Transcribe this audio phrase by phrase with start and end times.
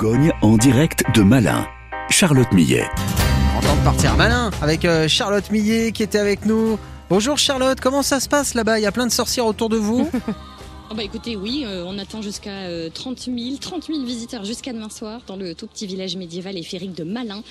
[0.00, 1.66] Bourgogne en direct de Malin.
[2.08, 2.84] Charlotte Millet.
[3.54, 6.78] Content de partir malin avec euh, Charlotte Millet qui était avec nous.
[7.10, 8.78] Bonjour Charlotte, comment ça se passe là-bas?
[8.78, 10.08] Il y a plein de sorcières autour de vous?
[10.92, 14.72] Oh bah écoutez, oui, euh, on attend jusqu'à euh, 30 000, 30 000 visiteurs jusqu'à
[14.72, 17.44] demain soir dans le tout petit village médiéval et féerique de Malin.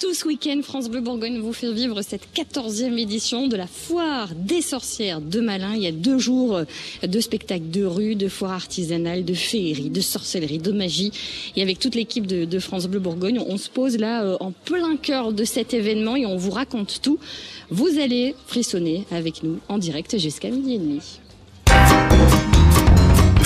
[0.00, 4.30] Tout ce week-end, France Bleu Bourgogne vous fait vivre cette 14e édition de la foire
[4.34, 5.76] des sorcières de Malin.
[5.76, 6.64] Il y a deux jours euh,
[7.06, 11.12] de spectacles de rue, de foire artisanale, de féerie, de sorcellerie, de magie.
[11.54, 14.50] Et avec toute l'équipe de, de France Bleu Bourgogne, on se pose là euh, en
[14.50, 17.20] plein cœur de cet événement et on vous raconte tout.
[17.70, 21.20] Vous allez frissonner avec nous en direct jusqu'à midi et demi.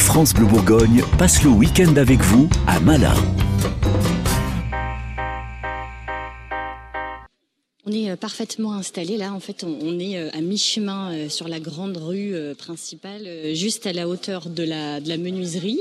[0.05, 3.15] France Bleu Bourgogne passe le week-end avec vous à Malin.
[7.87, 9.33] On est euh, parfaitement installé là.
[9.33, 13.93] En fait, on, est euh, à mi-chemin euh, sur la grande rue principale, juste à
[13.95, 15.81] la hauteur de la, de la menuiserie.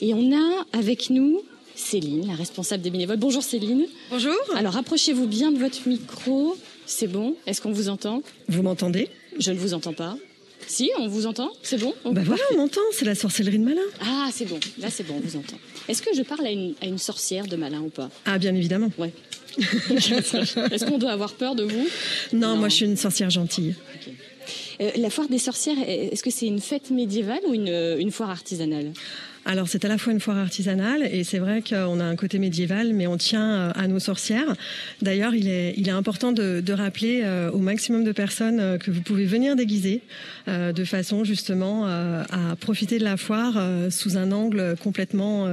[0.00, 1.42] Et on a avec nous
[1.74, 3.18] Céline, la responsable des bénévoles.
[3.18, 3.86] Bonjour Céline.
[4.08, 4.36] Bonjour.
[4.54, 6.56] Alors approchez-vous bien de votre micro.
[6.86, 7.34] C'est bon?
[7.46, 8.22] Est-ce qu'on vous entend?
[8.48, 9.08] Vous m'entendez?
[9.38, 10.16] Je ne vous entends pas.
[10.66, 13.80] Si, on vous entend C'est bon Bah voilà, on m'entend, c'est la sorcellerie de Malin.
[14.00, 14.58] Ah, c'est bon.
[14.78, 15.56] Là, c'est bon, on vous entend.
[15.88, 18.10] Est-ce que je parle à une, à une sorcière de Malin ou pas?
[18.24, 18.90] Ah, bien évidemment.
[18.98, 19.12] Ouais.
[19.58, 21.86] Est-ce qu'on doit avoir peur de vous?
[22.32, 22.56] Non, Non.
[22.56, 23.74] moi je suis une sorcière gentille.
[24.80, 28.30] Euh, La foire des sorcières, est-ce que c'est une fête médiévale ou une, une foire
[28.30, 28.92] artisanale?
[29.46, 32.38] Alors c'est à la fois une foire artisanale et c'est vrai qu'on a un côté
[32.38, 34.54] médiéval, mais on tient euh, à nos sorcières.
[35.02, 38.78] D'ailleurs, il est, il est important de, de rappeler euh, au maximum de personnes euh,
[38.78, 40.00] que vous pouvez venir déguiser
[40.48, 43.54] euh, de façon justement à profiter de la foire
[43.90, 45.46] sous un angle complètement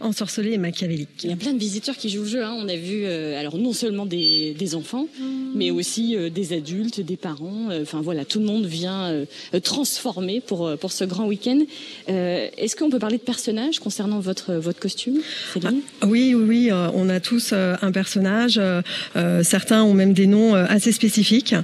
[0.00, 1.08] ensorcelé et machiavélique.
[1.24, 2.44] Il y a plein de visiteurs qui jouent le jeu.
[2.44, 2.54] hein.
[2.58, 5.06] On a vu, alors non seulement des, des enfants,
[5.54, 7.68] mais aussi des adultes, des parents.
[7.80, 9.24] Enfin voilà, tout le monde vient
[9.62, 11.60] transformer pour pour ce grand week-end.
[12.08, 15.18] Est-ce qu'on peut parler de personnages concernant votre votre costume,
[15.54, 18.58] Céline Oui, oui, oui, euh, on a tous euh, un personnage.
[18.58, 21.54] euh, certains ont même des noms assez spécifiques.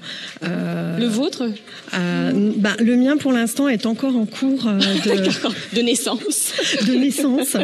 [0.43, 1.43] Le vôtre?
[1.93, 4.65] bah, le mien, pour l'instant, est encore en cours
[5.07, 6.53] de, de naissance.
[6.87, 7.57] de naissance.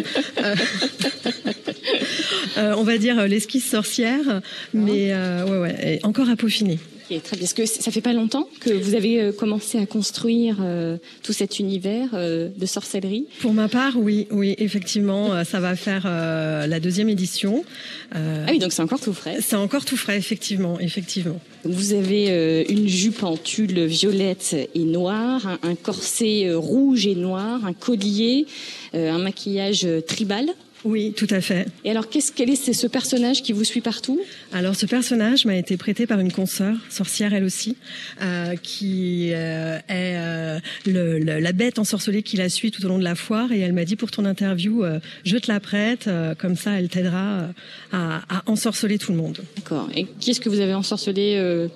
[2.56, 4.40] On va dire l'esquisse sorcière,
[4.74, 6.80] mais ouais, ouais, est encore à peaufiner.
[7.12, 7.44] Ok, très bien.
[7.44, 11.32] Est-ce que ça fait pas longtemps que vous avez euh, commencé à construire euh, tout
[11.32, 16.66] cet univers euh, de sorcellerie Pour ma part, oui, oui, effectivement, ça va faire euh,
[16.66, 17.64] la deuxième édition.
[18.12, 18.18] Ah
[18.50, 19.38] oui, donc c'est encore tout frais.
[19.40, 21.40] c'est encore tout frais, effectivement, effectivement.
[21.64, 27.64] Vous avez une jupe en tulle violette et noire, un, un corset rouge et noir,
[27.64, 28.46] un collier,
[28.94, 30.46] un maquillage tribal.
[30.84, 31.66] Oui, tout à fait.
[31.84, 34.20] Et alors, qu'est-ce, quel est ce, ce personnage qui vous suit partout?
[34.52, 37.76] Alors ce personnage m'a été prêté par une consoeur, sorcière elle aussi,
[38.20, 42.88] euh, qui euh, est euh, le, le- la bête ensorcelée qui la suit tout au
[42.88, 45.60] long de la foire et elle m'a dit pour ton interview, euh, je te la
[45.60, 47.46] prête, euh, comme ça elle t'aidera euh,
[47.92, 49.38] à, à ensorceler tout le monde.
[49.56, 49.88] D'accord.
[49.94, 51.68] Et qui est-ce que vous avez ensorcelé euh,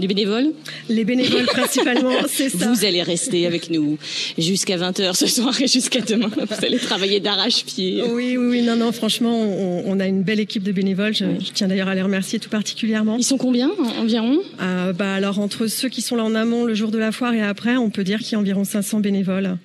[0.00, 0.52] Les bénévoles
[0.88, 2.72] Les bénévoles principalement, c'est ça.
[2.72, 3.98] Vous allez rester avec nous
[4.38, 6.28] jusqu'à 20h ce soir et jusqu'à demain.
[6.34, 8.02] Vous allez travailler d'arrache-pied.
[8.10, 11.14] Oui, oui, oui, non, non, franchement, on, on a une belle équipe de bénévoles.
[11.14, 13.16] Je, je tiens d'ailleurs à les remercier tout particulièrement.
[13.18, 16.64] Ils sont combien en- environ Euh, bah alors entre ceux qui sont là en amont
[16.64, 19.00] le jour de la foire et après, on peut dire qu'il y a environ 500
[19.00, 19.56] bénévoles.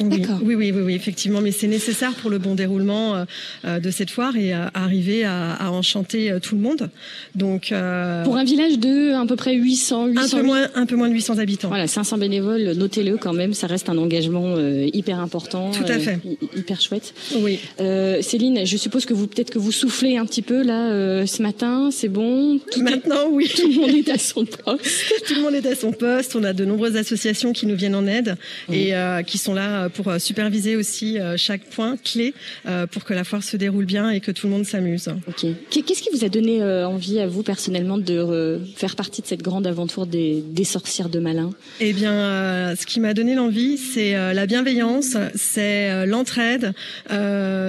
[0.00, 3.24] Oui, oui, oui, effectivement, mais c'est nécessaire pour le bon déroulement euh,
[3.64, 6.90] euh, de cette foire et à arriver à, à enchanter euh, tout le monde.
[7.34, 10.86] Donc, euh, Pour un village de à peu près 800, 800 un peu moins, un
[10.86, 11.68] peu moins de 800 habitants.
[11.68, 15.70] Voilà, 500 bénévoles, notez-le quand même, ça reste un engagement euh, hyper important.
[15.70, 16.18] Tout à euh, fait.
[16.24, 17.12] hy- hyper chouette.
[17.40, 17.58] Oui.
[17.80, 21.26] Euh, Céline, je suppose que vous peut-être que vous soufflez un petit peu là euh,
[21.26, 22.58] ce matin, c'est bon?
[22.72, 23.48] Tout, est- Maintenant, oui.
[23.56, 25.12] tout le monde est à son poste.
[25.26, 26.34] Tout le monde est à son poste.
[26.36, 28.36] On a de nombreuses associations qui nous viennent en aide
[28.72, 32.34] et euh, qui sont là pour euh, superviser aussi euh, chaque point clé
[32.66, 35.08] euh, pour que la foire se déroule bien et que tout le monde s'amuse.
[35.28, 35.46] Ok.
[35.70, 39.42] Qu'est- Qu'est-ce qui vous a donné envie à vous personnellement de faire partie de cette
[39.42, 41.50] grande aventure des, des sorcières de Malin?
[41.80, 46.72] Eh bien, ce qui m'a donné l'envie, c'est la bienveillance, c'est l'entraide,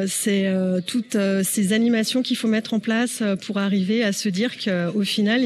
[0.08, 0.52] c'est
[0.88, 5.42] toutes ces animations qu'il faut mettre en place pour arriver à se dire qu'au final,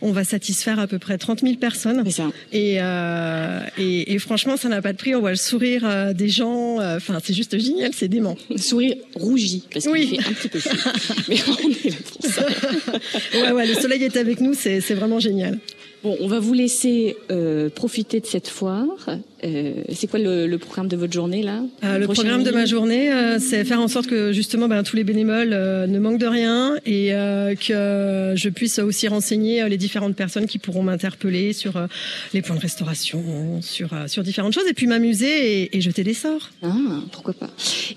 [0.00, 2.08] on va satisfaire à peu près 30 000 personnes.
[2.10, 2.30] Ça.
[2.52, 5.14] Et, euh, et, et franchement, ça n'a pas de prix.
[5.14, 6.80] On voit le sourire des gens.
[6.80, 8.36] euh, Enfin, c'est juste génial, c'est dément.
[8.56, 10.16] Sourire rougi parce qu'il Oui.
[10.18, 10.70] fait un petit peu chaud.
[11.28, 12.46] Mais on est là pour ça.
[13.34, 15.58] Ouais, ouais, le soleil est avec nous, c'est c'est vraiment génial.
[16.02, 18.86] Bon, on va vous laisser euh, profiter de cette foire.
[19.46, 22.66] Euh, c'est quoi le, le programme de votre journée là Euh, le programme de ma
[22.66, 26.26] journée, euh, c'est faire en sorte que justement ben, tous les bénévoles ne manquent de
[26.26, 27.10] rien et
[27.66, 31.72] que je puisse aussi renseigner les différentes personnes qui pourront m'interpeller sur
[32.34, 33.22] les points de restauration,
[33.62, 36.50] sur, sur différentes choses et puis m'amuser et, et jeter des sorts.
[36.62, 36.74] Ah,
[37.12, 37.50] pourquoi pas.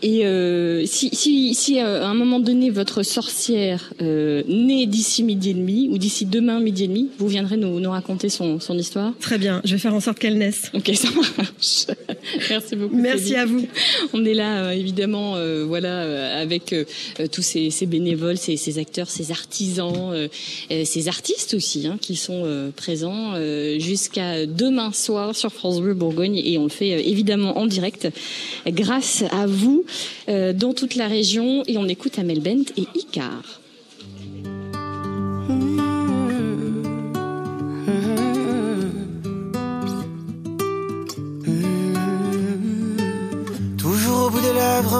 [0.03, 5.51] Et euh, si, si, si à un moment donné votre sorcière euh, naît d'ici midi
[5.51, 8.77] et demi ou d'ici demain midi et demi, vous viendrez nous, nous raconter son, son
[8.77, 9.13] histoire?
[9.19, 10.71] Très bien, je vais faire en sorte qu'elle naisse.
[10.73, 11.31] Ok, ça marche.
[12.49, 12.95] Merci beaucoup.
[12.95, 13.39] Merci Céline.
[13.39, 13.67] à vous.
[14.13, 16.85] On est là euh, évidemment, euh, voilà, euh, avec euh,
[17.31, 20.27] tous ces, ces bénévoles, ces, ces acteurs, ces artisans, euh,
[20.71, 25.81] euh, ces artistes aussi, hein, qui sont euh, présents euh, jusqu'à demain soir sur France
[25.81, 28.07] Bleu Bourgogne, et on le fait euh, évidemment en direct,
[28.67, 29.85] grâce à vous,
[30.27, 33.58] euh, dans toute la région, et on écoute Amel Bent et Icar.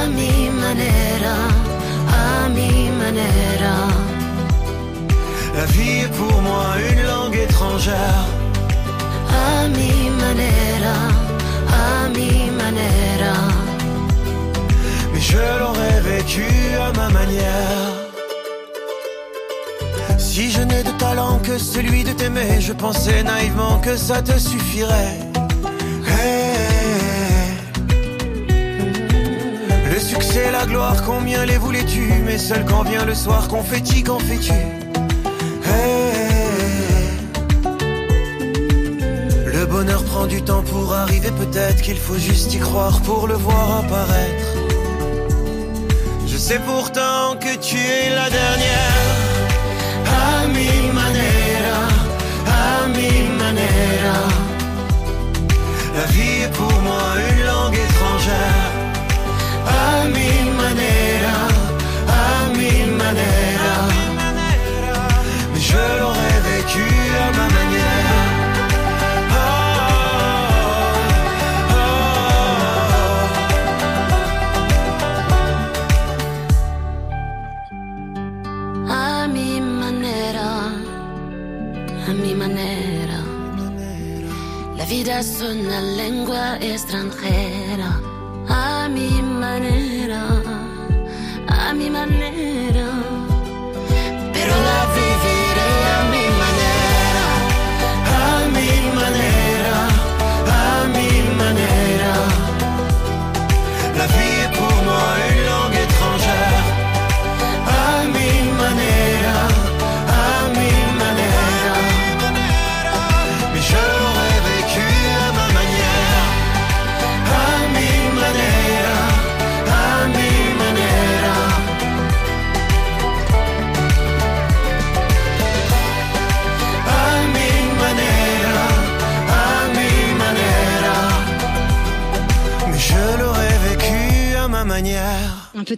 [0.00, 1.36] A mi manera,
[2.56, 3.76] mi manera.
[5.56, 8.24] La vie est pour moi une langue étrangère.
[9.76, 10.98] Mi manera,
[12.16, 13.36] mi manera.
[15.12, 16.48] Mais je l'aurais vécu
[16.86, 17.92] à ma manière.
[20.18, 24.38] Si je n'ai de talent que celui de t'aimer, je pensais naïvement que ça te
[24.38, 25.29] suffirait.
[30.10, 32.04] Succès, la gloire, combien les voulais-tu?
[32.26, 34.58] Mais seul quand vient le soir, confetti, qu'en fais-tu.
[39.56, 43.34] Le bonheur prend du temps pour arriver, peut-être qu'il faut juste y croire pour le
[43.34, 44.48] voir apparaître.
[46.26, 48.96] Je sais pourtant que tu es la dernière.
[50.22, 50.70] A mi
[51.00, 51.82] manera,
[52.46, 53.10] a mi.
[55.98, 58.69] La vie est pour moi une langue étrangère.
[59.78, 61.36] A mi manera,
[62.20, 63.74] a mi manera.
[65.52, 66.86] Mais je l'aurais vécu
[67.24, 68.18] à ma manière.
[69.32, 69.60] Oh,
[78.88, 80.48] A mi manera,
[82.08, 83.18] a mi manera.
[84.76, 87.90] La vida es una lengua extranjera.
[88.48, 89.29] A mi manera,
[91.48, 92.30] a mi manera.
[92.30, 92.39] Pero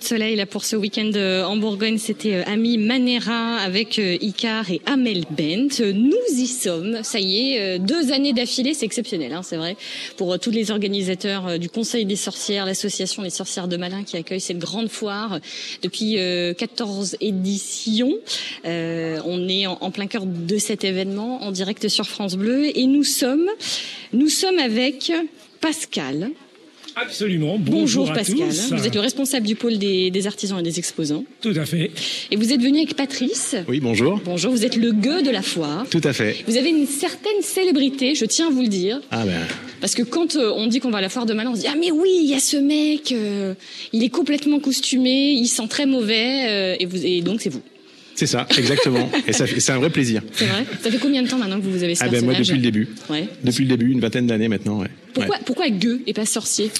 [0.03, 4.71] soleil là pour ce week-end euh, en Bourgogne, c'était euh, Ami Manera avec euh, Icar
[4.71, 5.81] et Amel Bent.
[5.81, 9.77] Nous y sommes, ça y est, deux années d'affilée, c'est exceptionnel, hein, c'est vrai,
[10.17, 14.41] pour tous les organisateurs du Conseil des sorcières, l'association des sorcières de Malin qui accueille
[14.41, 15.41] cette grande foire
[15.83, 18.15] depuis euh, 14 éditions.
[18.65, 22.77] Euh, on est en, en plein cœur de cet événement en direct sur France Bleu
[22.77, 23.49] et nous sommes,
[24.13, 25.13] nous sommes avec
[25.61, 26.31] Pascal.
[26.97, 27.59] Absolument.
[27.59, 28.37] Bonjour, Bonjour, à Pascal.
[28.37, 28.73] tous.
[28.75, 31.25] Vous êtes le responsable du pôle des, des artisans et des exposants.
[31.41, 31.91] Tout à fait.
[32.31, 33.57] Et vous êtes venu avec Patrice.
[33.69, 34.21] Oui, bonjour.
[34.25, 35.87] Bonjour, vous êtes le gueux de la foire.
[35.91, 36.37] Tout à fait.
[36.47, 39.01] Vous avez une certaine célébrité, je tiens à vous le dire.
[39.11, 39.41] Ah ben,
[39.81, 41.61] Parce que quand euh, on dit qu'on va à la foire de Malin, on se
[41.61, 43.55] dit Ah mais oui, il y a ce mec, euh,
[43.93, 47.63] il est complètement costumé, il sent très mauvais, euh, et, vous, et donc c'est vous.
[48.15, 49.11] C'est ça, exactement.
[49.27, 50.23] Et ça, c'est un vrai plaisir.
[50.33, 52.35] C'est vrai Ça fait combien de temps maintenant que vous avez ce Ah ben moi
[52.35, 52.89] depuis le début.
[53.11, 53.29] Ouais.
[53.45, 54.81] Depuis le début, une vingtaine d'années maintenant.
[54.81, 54.89] Ouais.
[55.15, 55.43] Pourquoi, Ouais.
[55.45, 56.71] pourquoi gueux et pas sorcier?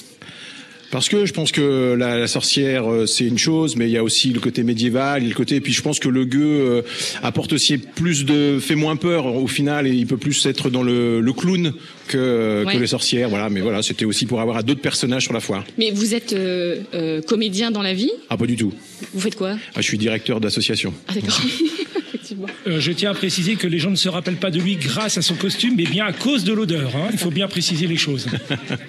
[0.93, 3.97] Parce que je pense que la, la sorcière euh, c'est une chose, mais il y
[3.97, 5.55] a aussi le côté médiéval, a le côté.
[5.55, 6.81] Et puis je pense que le gueux euh,
[7.23, 10.83] apporte aussi plus de, fait moins peur au final, et il peut plus être dans
[10.83, 11.73] le, le clown
[12.07, 12.75] que, Ouais.
[12.75, 13.29] que les sorcières.
[13.29, 15.63] Voilà, mais voilà, c'était aussi pour avoir d'autres personnages sur la foire.
[15.79, 18.11] Mais vous êtes euh, euh, comédien dans la vie?
[18.29, 18.71] Ah pas du tout.
[19.15, 19.57] Vous faites quoi?
[19.73, 20.93] Ah, je suis directeur d'association.
[21.07, 21.41] Ah d'accord.
[22.33, 22.47] Effectivement.
[22.67, 25.17] Euh, je tiens à préciser que les gens ne se rappellent pas de lui grâce
[25.17, 26.91] à son costume, mais bien à cause de l'odeur.
[26.95, 27.09] hein.
[27.11, 28.27] Il faut bien préciser les choses.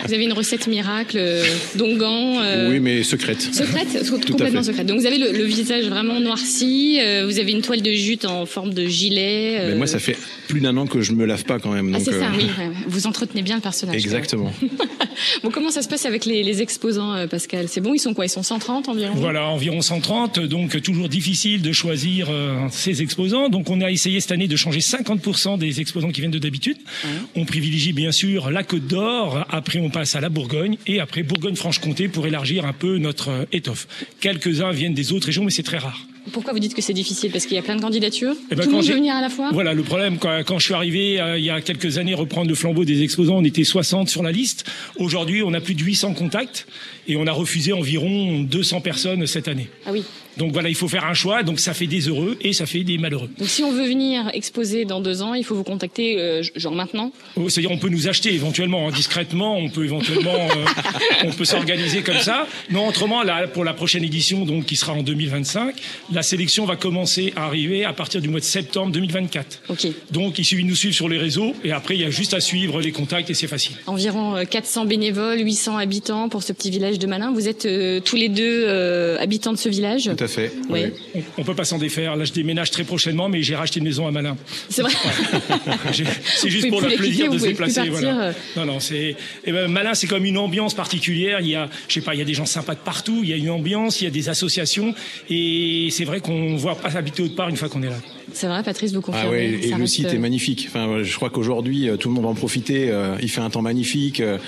[0.06, 1.44] Vous avez une recette miracle, euh,
[1.76, 2.38] d'onguent.
[2.42, 3.40] euh, Oui, mais secrète.
[3.42, 4.86] Secrète, Tout complètement secrète.
[4.86, 8.24] Donc vous avez le, le visage vraiment noirci, euh, vous avez une toile de jute
[8.24, 9.56] en forme de gilet.
[9.66, 10.16] Mais euh, moi, ça fait
[10.48, 11.92] plus d'un an que je me lave pas quand même.
[11.94, 12.46] Ah, c'est ça, oui.
[12.86, 13.96] Vous entretenez bien le personnage.
[13.96, 14.52] Exactement.
[15.44, 17.66] Bon, comment ça se passe avec les, les exposants, euh, Pascal?
[17.68, 18.26] C'est bon, ils sont quoi?
[18.26, 19.14] Ils sont 130 environ?
[19.14, 23.33] Voilà, environ 130, donc toujours difficile de choisir euh, ces exposants.
[23.34, 26.76] Donc on a essayé cette année de changer 50% des exposants qui viennent de d'habitude.
[27.34, 31.22] On privilégie bien sûr la Côte d'Or, après on passe à la Bourgogne et après
[31.22, 33.88] Bourgogne-Franche-Comté pour élargir un peu notre euh, étoffe.
[34.20, 36.06] Quelques-uns viennent des autres régions, mais c'est très rare.
[36.32, 37.30] Pourquoi vous dites que c'est difficile?
[37.30, 39.20] Parce qu'il y a plein de candidatures Eh ben, Tout le monde veut venir à
[39.20, 39.50] la fois?
[39.52, 42.48] Voilà, le problème, quand, quand je suis arrivé euh, il y a quelques années reprendre
[42.48, 44.64] le flambeau des exposants, on était 60 sur la liste.
[44.96, 46.66] Aujourd'hui, on a plus de 800 contacts
[47.06, 49.68] et on a refusé environ 200 personnes cette année.
[49.86, 50.04] Ah oui.
[50.36, 52.84] Donc voilà, il faut faire un choix, donc ça fait des heureux et ça fait
[52.84, 53.30] des malheureux.
[53.38, 56.74] Donc si on veut venir exposer dans deux ans, il faut vous contacter euh, genre
[56.74, 57.12] maintenant?
[57.36, 60.64] Oh, C'est-à-dire on peut nous acheter éventuellement, hein, discrètement, on peut éventuellement, euh,
[61.24, 62.46] on peut s'organiser comme ça.
[62.70, 65.74] Non, autrement, là, pour la prochaine édition, donc qui sera en 2025,
[66.12, 69.62] la sélection va commencer à arriver à partir du mois de septembre 2024.
[69.68, 69.86] Ok.
[70.10, 72.34] Donc il suffit de nous suivre sur les réseaux et après il y a juste
[72.34, 73.76] à suivre les contacts et c'est facile.
[73.86, 77.32] Environ euh, 400 bénévoles, 800 habitants pour ce petit village de Malin.
[77.32, 80.10] Vous êtes euh, tous les deux euh, habitants de ce village?
[80.16, 80.52] Tout à fait.
[80.68, 80.92] Ouais.
[81.14, 81.22] oui.
[81.38, 82.16] On, on peut pas s'en défaire.
[82.16, 84.36] Là, je déménage très prochainement, mais j'ai racheté une maison à Malin.
[84.68, 84.92] C'est vrai
[86.36, 87.88] C'est juste pour le plaisir de se déplacer.
[87.88, 88.20] Voilà.
[88.28, 88.32] euh.
[88.56, 91.40] Non, non, c'est eh ben, Malin, c'est comme une ambiance particulière.
[91.40, 93.20] Il y a, je sais pas, il y a des gens sympas de partout.
[93.22, 94.94] Il y a une ambiance, il y a des associations,
[95.30, 97.98] et c'est vrai qu'on voit pas habiter autre part une fois qu'on est là.
[98.32, 100.66] C'est vrai, Patrice, vous confirmez Ah ouais, et le reste, site euh, est magnifique.
[100.68, 102.90] Enfin, je crois qu'aujourd'hui, euh, tout le monde va en profiter.
[102.90, 104.20] euh, Il fait un temps magnifique.
[104.20, 104.38] euh,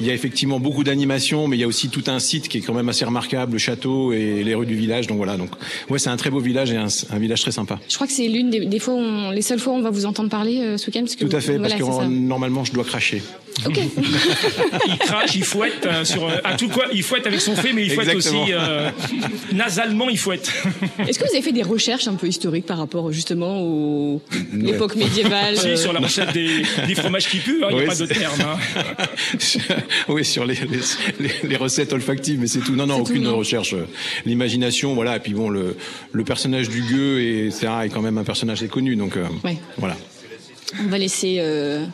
[0.00, 2.58] Il y a effectivement beaucoup d'animations, mais il y a aussi tout un site qui
[2.58, 5.06] est quand même assez remarquable, le château et les rues du village.
[5.06, 5.36] Donc voilà.
[5.36, 5.50] Donc
[5.88, 7.78] ouais, c'est un très beau village et un, un village très sympa.
[7.88, 9.82] Je crois que c'est l'une des, des fois, où on- les seules fois où on
[9.82, 11.00] va vous entendre parler euh, ce week-end.
[11.00, 13.22] parce que Tout à vous- fait, voilà, parce que normalement, je dois cracher.
[13.66, 13.78] Ok.
[14.86, 16.84] Il crache, il fouette euh, sur euh, à tout quoi.
[16.94, 18.42] Il fouette avec son fait, mais il fouette Exactement.
[18.44, 18.90] aussi euh,
[19.52, 20.08] nasalement.
[20.08, 20.50] Il fouette.
[21.06, 24.22] Est-ce que vous avez fait des recherches un peu historiques par rapport justement au
[24.54, 27.82] l'époque médiévale Si, euh, sur la recette des, des fromages qui puent, hein, il n'y
[27.82, 28.40] Oui, a pas d'autre terme.
[28.40, 29.76] hein.
[30.08, 30.56] oui, sur les,
[31.44, 32.74] les, recettes olfactives, mais c'est tout.
[32.74, 33.36] Non, non, tout, aucune non.
[33.36, 33.74] recherche.
[34.24, 35.16] L'imagination, voilà.
[35.16, 35.76] Et puis bon, le,
[36.12, 37.68] le personnage du gueux et etc.
[37.84, 39.58] est quand même un personnage connu, donc euh, Ouais.
[39.76, 39.96] voilà.
[40.82, 41.84] On va laisser euh,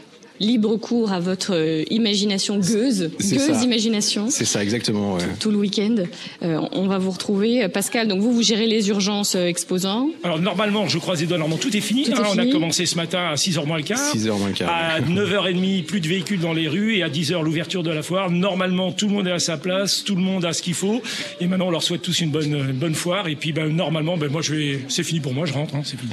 [0.41, 3.63] libre cours à votre euh, imagination gueuse, gueuse ça.
[3.65, 4.27] imagination.
[4.31, 5.15] C'est ça, exactement.
[5.15, 5.23] ouais.
[5.41, 5.97] Tout le week-end,
[6.43, 7.69] Euh, on va vous retrouver.
[7.69, 10.11] Pascal, donc vous, vous gérez les urgences euh, exposants.
[10.23, 12.05] Alors normalement, je croise les doigts, normalement tout est fini.
[12.05, 12.25] Tout est hein.
[12.35, 13.99] On a commencé ce matin à 6h moins le quart.
[14.15, 14.71] 6h moins le quart.
[14.71, 18.31] À 9h30, plus de véhicules dans les rues et à 10h l'ouverture de la foire.
[18.31, 21.01] Normalement, tout le monde est à sa place, tout le monde a ce qu'il faut.
[21.41, 23.29] Et maintenant, on leur souhaite tous une bonne, une bonne foire.
[23.29, 25.83] Et puis, ben, normalement, ben, moi, je vais, c'est fini pour moi, je rentre, hein,
[25.85, 26.13] c'est fini.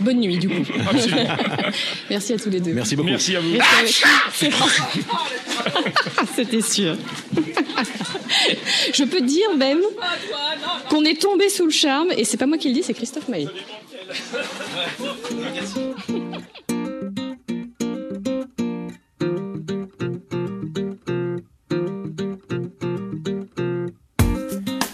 [0.00, 0.62] Bonne nuit, du coup.
[0.90, 1.26] Absolument.
[2.10, 2.72] Merci à tous les deux.
[2.72, 3.08] Merci beaucoup.
[3.08, 3.52] Merci à vous.
[3.52, 3.60] Nous.
[6.36, 6.96] C'était sûr.
[8.92, 9.80] Je peux dire même
[10.88, 13.28] qu'on est tombé sous le charme, et c'est pas moi qui le dis, c'est Christophe
[13.28, 13.48] Maé.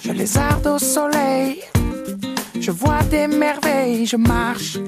[0.03, 1.63] Je lézarde au soleil,
[2.61, 4.79] je vois des merveilles, je marche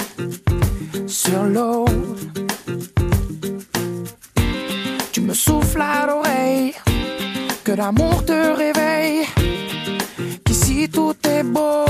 [1.06, 1.84] sur l'eau.
[7.70, 9.26] Que l'amour te réveille,
[10.44, 11.84] qu'ici tout est beau.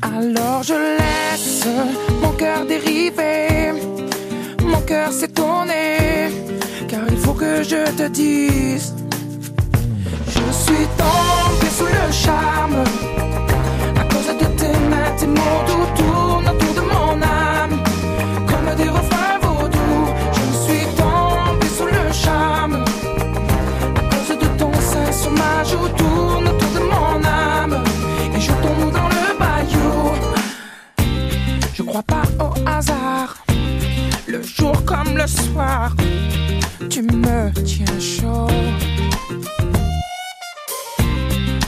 [0.00, 1.66] Alors je laisse
[2.22, 3.72] mon cœur dériver,
[4.64, 6.30] mon cœur s'étonner,
[6.88, 8.94] car il faut que je te dise.
[10.28, 12.84] Je suis tombé sous le charme
[14.00, 15.88] à cause de tes mains, tes mots doux
[25.64, 27.84] joue tourne autour de mon âme
[28.34, 30.12] et je tombe dans le bayou.
[31.74, 33.36] Je crois pas au hasard,
[34.26, 35.94] le jour comme le soir,
[36.90, 38.48] tu me tiens chaud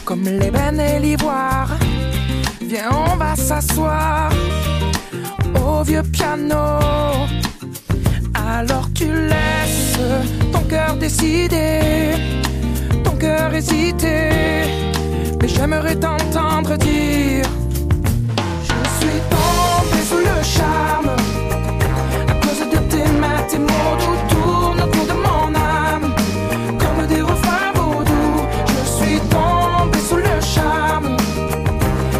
[0.04, 1.70] comme l'ébène et l'ivoire.
[2.60, 4.30] Viens, on va s'asseoir
[5.54, 6.78] au vieux piano.
[8.34, 9.98] Alors tu laisses
[10.52, 12.12] ton cœur décider,
[13.54, 14.30] hésiter,
[15.40, 17.44] mais j'aimerais t'entendre dire
[18.62, 21.10] Je suis tombé sous le charme
[22.28, 23.96] à cause de tes mains, tes mots
[24.28, 26.14] tourne autour de mon âme
[26.78, 28.40] comme des refrains vaudous.
[28.66, 31.16] Je suis tombé sous le charme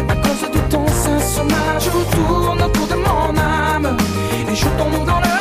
[0.09, 1.79] à cause de ton sein sur ma
[2.15, 3.97] tourne autour de mon âme
[4.49, 5.34] et je tombe dans le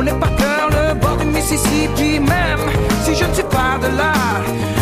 [0.00, 2.66] connais pas cœur le bord du Mississippi même.
[3.04, 4.12] Si je ne suis pas de là,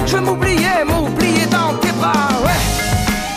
[0.07, 2.61] je veux m'oublier, m'oublier dans tes bras, ouais.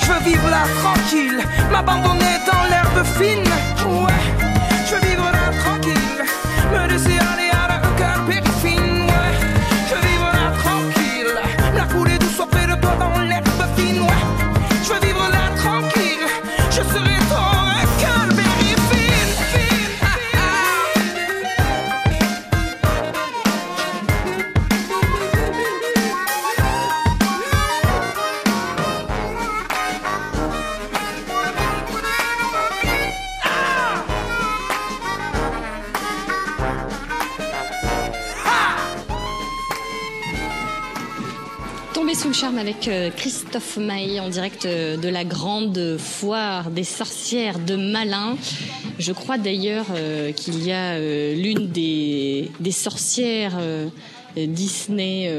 [0.03, 1.39] Je veux vivre là tranquille,
[1.71, 3.51] m'abandonner dans l'herbe fine,
[4.05, 4.20] ouais.
[42.81, 48.37] Avec euh, Christophe Maé en direct euh, de la grande foire des sorcières de Malin.
[48.97, 50.97] Je crois d'ailleurs euh, qu'il y a
[51.35, 53.57] l'une des, des sorcières
[54.35, 55.29] Disney,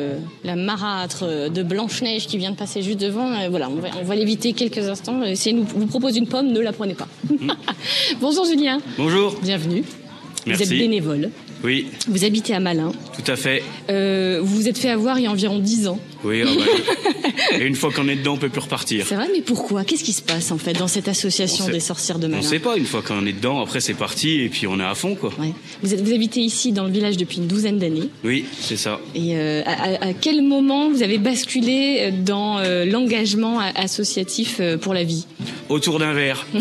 [0.45, 3.49] la marâtre de Blanche-Neige qui vient de passer juste devant.
[3.49, 5.23] Voilà, on va, on va l'éviter quelques instants.
[5.35, 7.09] Si elle nous, vous propose une pomme, ne la prenez pas.
[8.21, 9.83] Bonjour Julien, Bonjour, bienvenue.
[9.83, 10.64] Vous Merci.
[10.64, 11.31] êtes bénévole,
[11.64, 12.90] oui, vous habitez à Malin.
[13.16, 13.62] tout à fait.
[13.88, 16.01] Euh, vous vous êtes fait avoir il y a environ 10 ans.
[16.25, 19.05] Oui, ah bah, et une fois qu'on est dedans, on peut plus repartir.
[19.09, 19.85] C'est vrai, mais pourquoi?
[19.85, 22.43] Qu'est-ce qui se passe en fait dans cette association sait- des sorcières de On Malin
[22.43, 24.95] sait pas, une fois qu'on est dedans, après c'est parti et puis on est à
[24.95, 25.33] fond quoi.
[25.39, 25.53] Ouais.
[25.83, 28.09] Vous, êtes, vous habitez ici dans le village depuis une douzaine d'années.
[28.25, 29.01] Oui, c'est ça.
[29.15, 35.03] Et euh, à, quel moment vous avez basculé dans euh, l'engagement associatif euh, pour la
[35.05, 35.27] vie?
[35.69, 36.47] Autour d'un verre.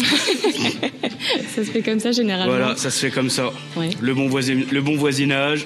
[1.55, 2.51] Ça se fait comme ça généralement?
[2.55, 3.51] Voilà, ça se fait comme ça.
[3.75, 3.89] Ouais.
[3.99, 5.65] Le, bon voisin- le bon voisinage.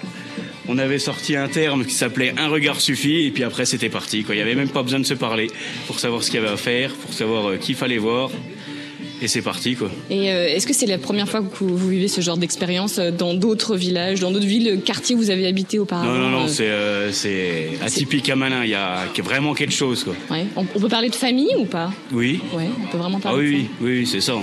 [0.67, 4.23] On avait sorti un terme qui s'appelait un regard suffit et puis après c'était parti.
[4.23, 4.35] Quoi.
[4.35, 5.51] Il n'y avait même pas besoin de se parler
[5.87, 8.31] pour savoir ce qu'il y avait à faire, pour savoir euh, qui fallait voir.
[9.21, 9.89] Et c'est parti quoi.
[10.09, 13.11] Et euh, est-ce que c'est la première fois que vous, vivez ce genre d'expérience euh,
[13.11, 16.45] dans d'autres villages, dans d'autres villes, quartiers où vous avez habité auparavant non, non, non,
[16.59, 18.63] euh, c'est euh, atypique à Malin.
[18.63, 20.13] Il y a vraiment quelque chose quoi.
[20.31, 20.45] ouais.
[20.55, 21.91] on, on peut parler de famille ou pas?
[22.11, 22.41] Oui.
[22.53, 23.69] Ouais, on peut vraiment Ah parler de oui, ça.
[23.81, 24.33] oui, oui, c'est ça.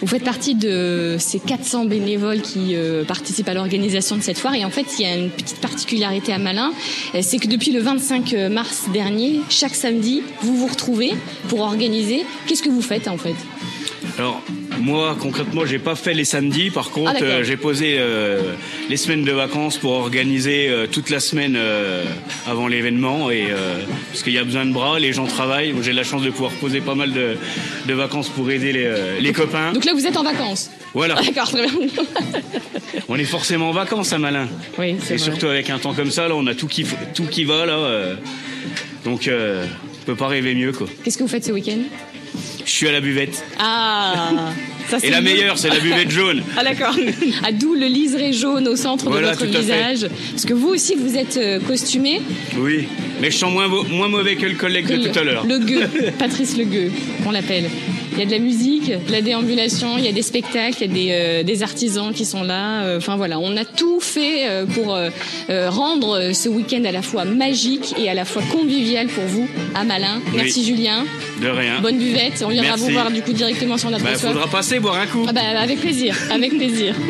[0.00, 4.54] Vous faites partie de ces 400 bénévoles qui euh, participent à l'organisation de cette foire.
[4.54, 6.72] Et en fait, il y a une petite particularité à Malin,
[7.20, 11.10] c'est que depuis le 25 mars dernier, chaque samedi, vous vous retrouvez
[11.48, 12.24] pour organiser.
[12.46, 13.34] Qu'est-ce que vous faites en fait?
[14.18, 14.42] Alors,
[14.80, 16.70] moi, concrètement, j'ai pas fait les samedis.
[16.70, 18.52] Par contre, Ah, euh, j'ai posé euh,
[18.90, 21.56] les semaines de vacances pour organiser euh, toute la semaine
[22.48, 23.30] avant l'événement.
[23.30, 23.46] Et
[24.10, 25.72] parce qu'il y a besoin de bras, les gens travaillent.
[25.82, 27.36] J'ai la chance de pouvoir poser pas mal de,
[27.86, 28.72] de vacances pour aider
[29.20, 29.72] les, copains.
[29.72, 30.70] Donc là, vous êtes en vacances.
[30.94, 31.14] Voilà.
[31.22, 31.88] D'accord, très bien.
[33.08, 34.48] On est forcément en vacances à Malin.
[34.78, 35.24] Oui, c'est Et vrai.
[35.24, 38.16] surtout avec un temps comme ça, là, on a tout qui, tout qui va là.
[39.04, 40.88] donc, on peut pas rêver mieux, quoi.
[41.04, 41.78] Qu'est-ce que vous faites ce week-end?
[42.68, 43.42] Je suis à la buvette.
[43.58, 44.30] Ah
[44.88, 46.42] ça, c'est Et la meilleure, c'est la buvette jaune.
[46.56, 46.94] Ah d'accord.
[47.42, 50.06] Ah, d'où le liseré jaune au centre Voilà, de votre visage.
[50.32, 52.20] Parce que vous aussi, vous êtes euh, costumé.
[52.58, 52.88] Oui,
[53.22, 55.46] mais je sens moins, mauvais que le collègue de tout à l'heure.
[55.46, 56.92] Le gueux, Patrice Le Gueux,
[57.24, 57.70] on l'appelle.
[58.18, 60.88] Il y a de la musique, de la déambulation, il y a des spectacles, il
[60.88, 62.82] y a des, euh, des artisans qui sont là.
[62.82, 64.98] Euh, Enfin voilà, on a tout fait euh, pour
[65.48, 69.84] rendre ce week-end à la fois magique et à la fois convivial pour vous à
[69.84, 70.20] Malin.
[70.26, 70.32] Oui.
[70.38, 71.04] Merci Julien.
[71.40, 71.80] De rien.
[71.80, 72.42] Bonne buvette.
[72.44, 72.84] On viendra Merci.
[72.86, 74.32] vous voir du coup directement sur notre Bah, soif.
[74.32, 75.24] faudra passer boire un coup.
[75.28, 76.96] Ah bah, avec plaisir, avec plaisir.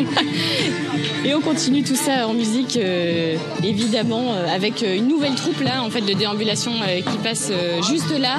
[1.25, 5.83] Et on continue tout ça en musique, euh, évidemment, euh, avec une nouvelle troupe là,
[5.83, 7.51] en fait, de déambulation euh, qui passe
[7.91, 8.37] juste là,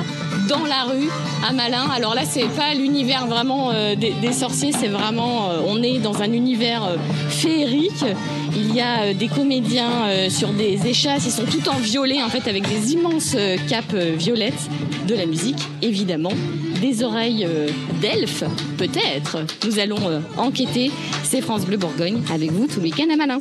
[0.48, 1.10] dans la rue,
[1.48, 1.88] à Malin.
[1.96, 6.32] Alors là, c'est l'univers vraiment euh, des, sorciers, c'est vraiment, euh, on est dans un
[6.32, 6.98] univers euh,
[7.30, 8.06] féerique.
[8.56, 12.50] Il y a des comédiens sur des échasses, ils sont tout en violet, en fait,
[12.50, 13.36] avec des immenses
[13.70, 14.70] capes violettes,
[15.08, 16.34] de la musique, évidemment
[16.80, 17.68] des oreilles euh,
[18.02, 18.44] d'elfe,
[18.78, 19.38] peut-être.
[19.66, 20.92] Nous allons enquêter.
[21.24, 23.40] C'est France Bleu Bourgogne avec vous tout le week-end à Malin.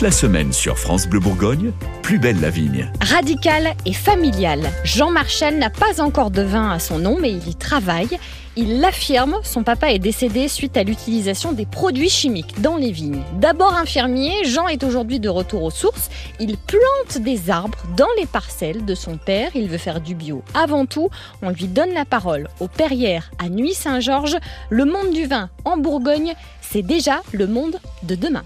[0.00, 2.88] La semaine sur France Bleu Bourgogne, plus belle la vigne.
[3.00, 4.60] Radical et familial.
[4.84, 8.16] Jean Marchal n'a pas encore de vin à son nom, mais il y travaille.
[8.54, 13.24] Il l'affirme, son papa est décédé suite à l'utilisation des produits chimiques dans les vignes.
[13.40, 16.10] D'abord infirmier, Jean est aujourd'hui de retour aux sources.
[16.38, 19.50] Il plante des arbres dans les parcelles de son père.
[19.56, 20.44] Il veut faire du bio.
[20.54, 21.10] Avant tout,
[21.42, 22.46] on lui donne la parole.
[22.60, 24.38] Au Perrières, à Nuit-Saint-Georges,
[24.70, 28.44] le monde du vin en Bourgogne, c'est déjà le monde de demain.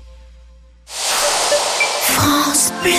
[2.02, 2.90] France Bleu.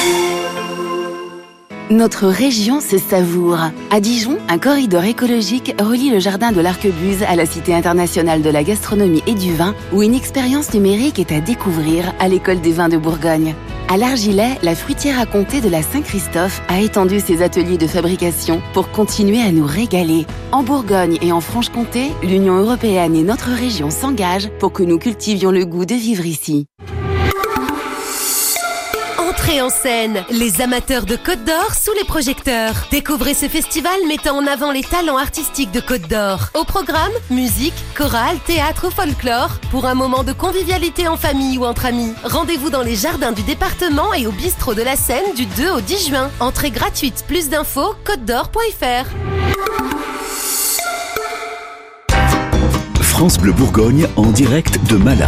[1.90, 3.60] Notre région se savoure.
[3.92, 8.50] À Dijon, un corridor écologique relie le jardin de l'Arquebuse à la Cité internationale de
[8.50, 12.72] la gastronomie et du vin, où une expérience numérique est à découvrir à l'école des
[12.72, 13.54] vins de Bourgogne.
[13.90, 18.62] À l'Argilet, la fruitière à comté de la Saint-Christophe a étendu ses ateliers de fabrication
[18.74, 20.26] pour continuer à nous régaler.
[20.54, 25.52] En Bourgogne et en Franche-Comté, l'Union européenne et notre région s'engagent pour que nous cultivions
[25.52, 26.68] le goût de vivre ici.
[29.44, 32.88] Entrée en scène, les amateurs de Côte d'Or sous les projecteurs.
[32.92, 36.48] Découvrez ce festival mettant en avant les talents artistiques de Côte d'Or.
[36.54, 41.66] Au programme, musique, chorale, théâtre ou folklore, pour un moment de convivialité en famille ou
[41.66, 42.14] entre amis.
[42.24, 45.82] Rendez-vous dans les jardins du département et au bistrot de la Seine du 2 au
[45.82, 46.32] 10 juin.
[46.40, 47.26] Entrée gratuite.
[47.28, 49.10] Plus d'infos, côte-d'or.fr.
[53.02, 55.28] France Bleu Bourgogne en direct de Malin.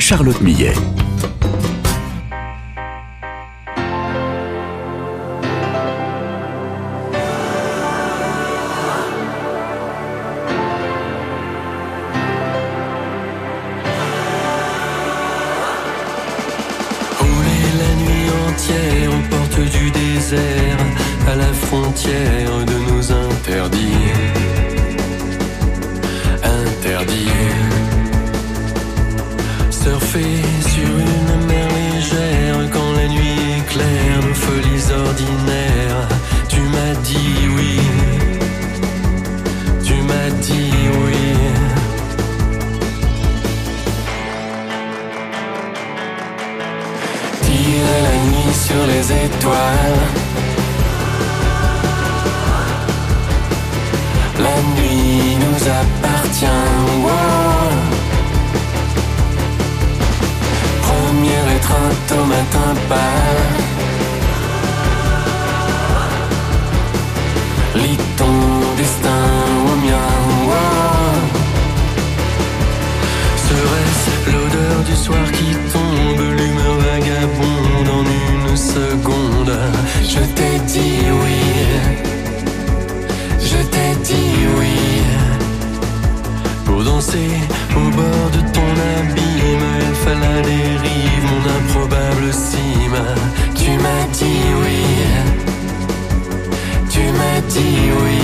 [0.00, 0.74] Charlotte Millet.
[20.32, 24.10] À la frontière de nos interdits.
[26.42, 27.28] Interdits.
[29.70, 36.08] Surfer sur une mer légère quand la nuit éclaire nos folies ordinaires.
[36.48, 37.80] Tu m'as dit oui.
[39.84, 40.72] Tu m'as dit
[41.04, 41.34] oui.
[47.84, 50.13] La nuit sur les étoiles.
[55.64, 56.46] Nous appartient.
[57.04, 57.70] wow.
[60.82, 63.64] Première étreinte au matin pâle.
[67.76, 68.36] Lis ton
[68.76, 69.24] destin
[69.70, 70.10] au mien.
[73.46, 78.04] Serait-ce l'odeur du soir qui tombe, l'humeur vagabonde en
[78.48, 79.58] une seconde?
[80.02, 81.40] Je t'ai dit oui,
[83.40, 85.23] je t'ai dit oui.
[86.82, 87.30] Danser
[87.76, 89.68] au bord de ton abîme,
[90.42, 93.04] des rives, mon improbable cime.
[93.54, 94.82] Tu m'as dit oui,
[96.90, 98.20] tu m'as dit oui.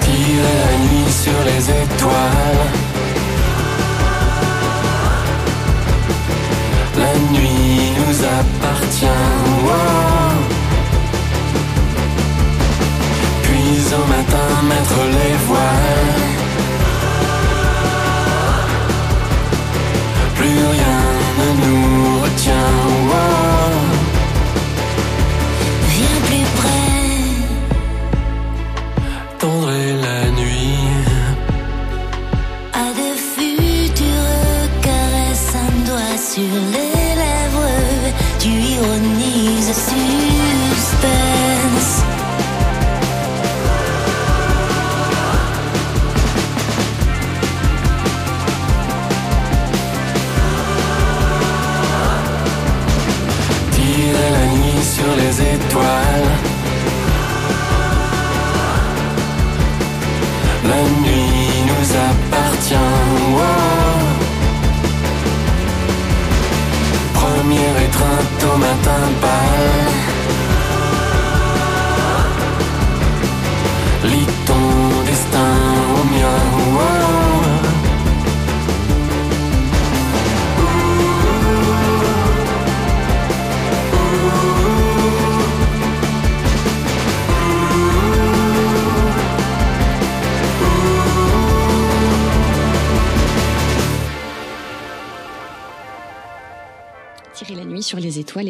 [0.00, 2.66] Tirer la nuit sur les étoiles.
[6.98, 10.15] La nuit nous appartient.
[14.04, 16.35] Matin mettre les voiles.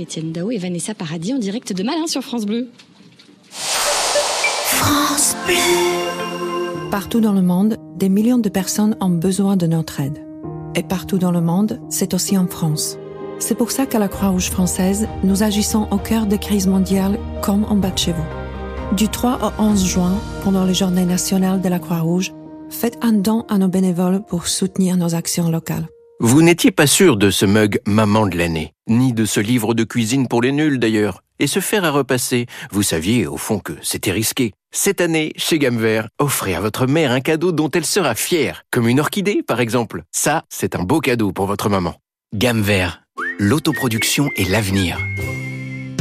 [0.06, 2.68] Étienne Dao et Vanessa Paradis en direct de Malin sur France Bleu.
[3.50, 5.56] France Bleu.
[6.92, 10.24] Partout dans le monde, des millions de personnes ont besoin de notre aide.
[10.76, 12.98] Et partout dans le monde, c'est aussi en France.
[13.40, 17.64] C'est pour ça qu'à la Croix-Rouge française, nous agissons au cœur des crises mondiales comme
[17.64, 18.96] en bas de chez vous.
[18.96, 20.14] Du 3 au 11 juin,
[20.44, 22.32] pendant les journées nationales de la Croix-Rouge,
[22.70, 25.88] faites un don à nos bénévoles pour soutenir nos actions locales.
[26.18, 29.84] Vous n'étiez pas sûr de ce mug maman de l'année, ni de ce livre de
[29.84, 31.22] cuisine pour les nuls d'ailleurs.
[31.38, 34.54] Et se faire à repasser, vous saviez au fond que c'était risqué.
[34.72, 38.62] Cette année, chez Gamme Vert, offrez à votre mère un cadeau dont elle sera fière,
[38.70, 40.04] comme une orchidée par exemple.
[40.10, 41.96] Ça, c'est un beau cadeau pour votre maman.
[42.34, 43.02] Gamme Vert,
[43.38, 44.98] l'autoproduction et l'avenir.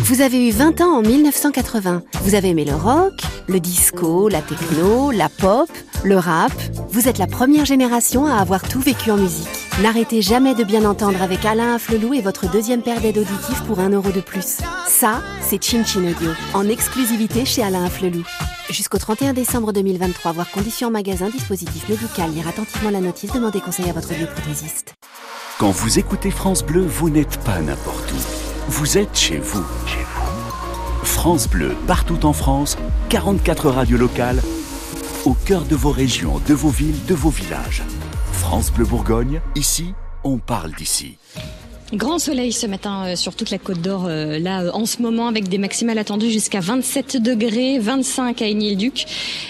[0.06, 2.04] Vous avez eu 20 ans en 1980.
[2.22, 5.68] Vous avez aimé le rock, le disco, la techno, la pop,
[6.04, 6.52] le rap.
[6.90, 9.48] Vous êtes la première génération à avoir tout vécu en musique.
[9.82, 13.80] N'arrêtez jamais de bien entendre avec Alain Afflelou et votre deuxième paire d'aides auditives pour
[13.80, 14.60] un euro de plus.
[14.88, 18.24] Ça, c'est Chin Chin Audio, en exclusivité chez Alain Afflelou.
[18.70, 23.90] Jusqu'au 31 décembre 2023, voir conditions magasin, dispositif médical, lire attentivement la notice, demandez conseil
[23.90, 24.94] à votre bioprothésiste.
[25.58, 28.45] Quand vous écoutez France Bleu, vous n'êtes pas n'importe où.
[28.68, 29.64] Vous êtes chez vous.
[31.04, 32.78] France Bleu, partout en France,
[33.10, 34.42] 44 radios locales,
[35.24, 37.84] au cœur de vos régions, de vos villes, de vos villages.
[38.32, 41.18] France Bleu Bourgogne, ici, on parle d'ici.
[41.94, 45.04] Grand soleil ce matin euh, sur toute la Côte d'Or, euh, là euh, en ce
[45.04, 49.06] moment avec des maximales attendues jusqu'à 27 degrés, 25 à Igny-le-Duc,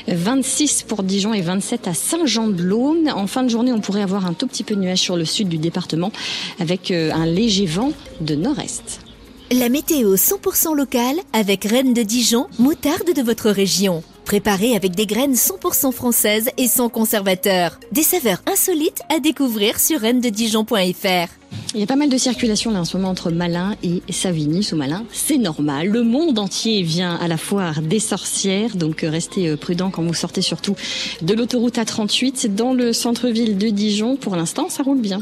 [0.09, 3.09] 26 pour Dijon et 27 à Saint-Jean-de-Laune.
[3.15, 5.23] En fin de journée, on pourrait avoir un tout petit peu de nuage sur le
[5.23, 6.11] sud du département
[6.59, 9.04] avec un léger vent de nord-est.
[9.51, 14.01] La météo 100% locale avec Rennes de Dijon, moutarde de votre région.
[14.25, 17.79] Préparée avec des graines 100% françaises et sans conservateur.
[17.91, 21.29] Des saveurs insolites à découvrir sur rennededijon.fr.
[21.75, 24.63] Il y a pas mal de circulation là en ce moment entre Malin et Savigny.
[24.63, 25.89] Sous Malin, c'est normal.
[25.89, 30.01] Le monde entier vient à la foire des sorcières, donc euh, restez euh, prudents quand
[30.01, 30.75] vous sortez surtout
[31.21, 34.15] de l'autoroute A38 dans le centre-ville de Dijon.
[34.15, 35.21] Pour l'instant, ça roule bien.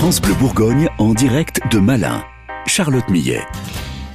[0.00, 2.24] France Bleu Bourgogne en direct de Malin.
[2.66, 3.42] Charlotte Millet.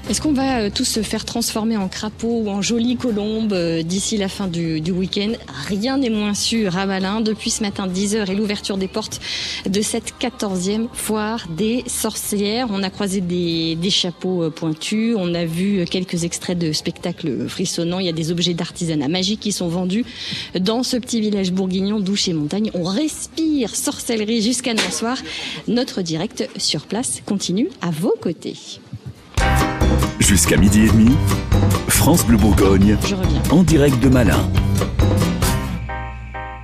[0.07, 3.81] Est-ce qu'on va euh, tous se faire transformer en crapaud ou en jolie colombe euh,
[3.81, 5.31] d'ici la fin du, du week-end?
[5.67, 7.21] Rien n'est moins sûr à Malin.
[7.21, 9.19] Depuis ce matin 10h et l'ouverture des portes
[9.65, 12.67] de cette 14e foire des sorcières.
[12.69, 17.47] On a croisé des, des chapeaux euh, pointus, on a vu quelques extraits de spectacles
[17.47, 17.97] frissonnants.
[17.97, 20.05] Il y a des objets d'artisanat magique qui sont vendus
[20.59, 22.69] dans ce petit village bourguignon, douche et montagne.
[22.75, 25.17] On respire sorcellerie jusqu'à demain soir.
[25.67, 28.55] Notre direct sur place continue à vos côtés.
[30.19, 31.11] Jusqu'à midi et demi,
[31.87, 33.41] France Bleu Bourgogne, Je reviens.
[33.51, 34.49] en direct de Malin.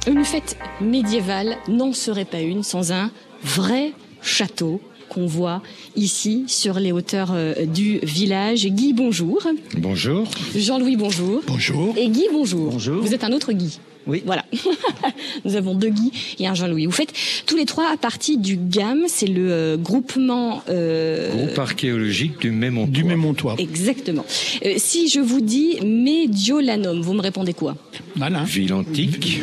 [0.07, 3.11] Une fête médiévale n'en serait pas une sans un
[3.43, 5.61] vrai château qu'on voit
[5.95, 8.65] ici sur les hauteurs euh, du village.
[8.67, 9.45] Guy, bonjour.
[9.77, 10.25] Bonjour.
[10.55, 11.41] Jean-Louis, bonjour.
[11.45, 11.93] Bonjour.
[11.97, 12.71] Et Guy, bonjour.
[12.71, 13.01] Bonjour.
[13.03, 13.79] Vous êtes un autre Guy.
[14.07, 14.23] Oui.
[14.25, 14.45] Voilà.
[15.45, 16.85] Nous avons deux Guy et un Jean-Louis.
[16.85, 17.13] Vous faites
[17.45, 20.63] tous les trois partie du GAM, c'est le euh, groupement.
[20.69, 22.91] euh, Groupe archéologique du Mémontois.
[22.93, 23.55] Du Mémontois.
[23.59, 24.25] Exactement.
[24.65, 27.75] Euh, si je vous dis Mediolanum, vous me répondez quoi?
[28.15, 28.43] Malin.
[28.43, 29.39] Ville antique.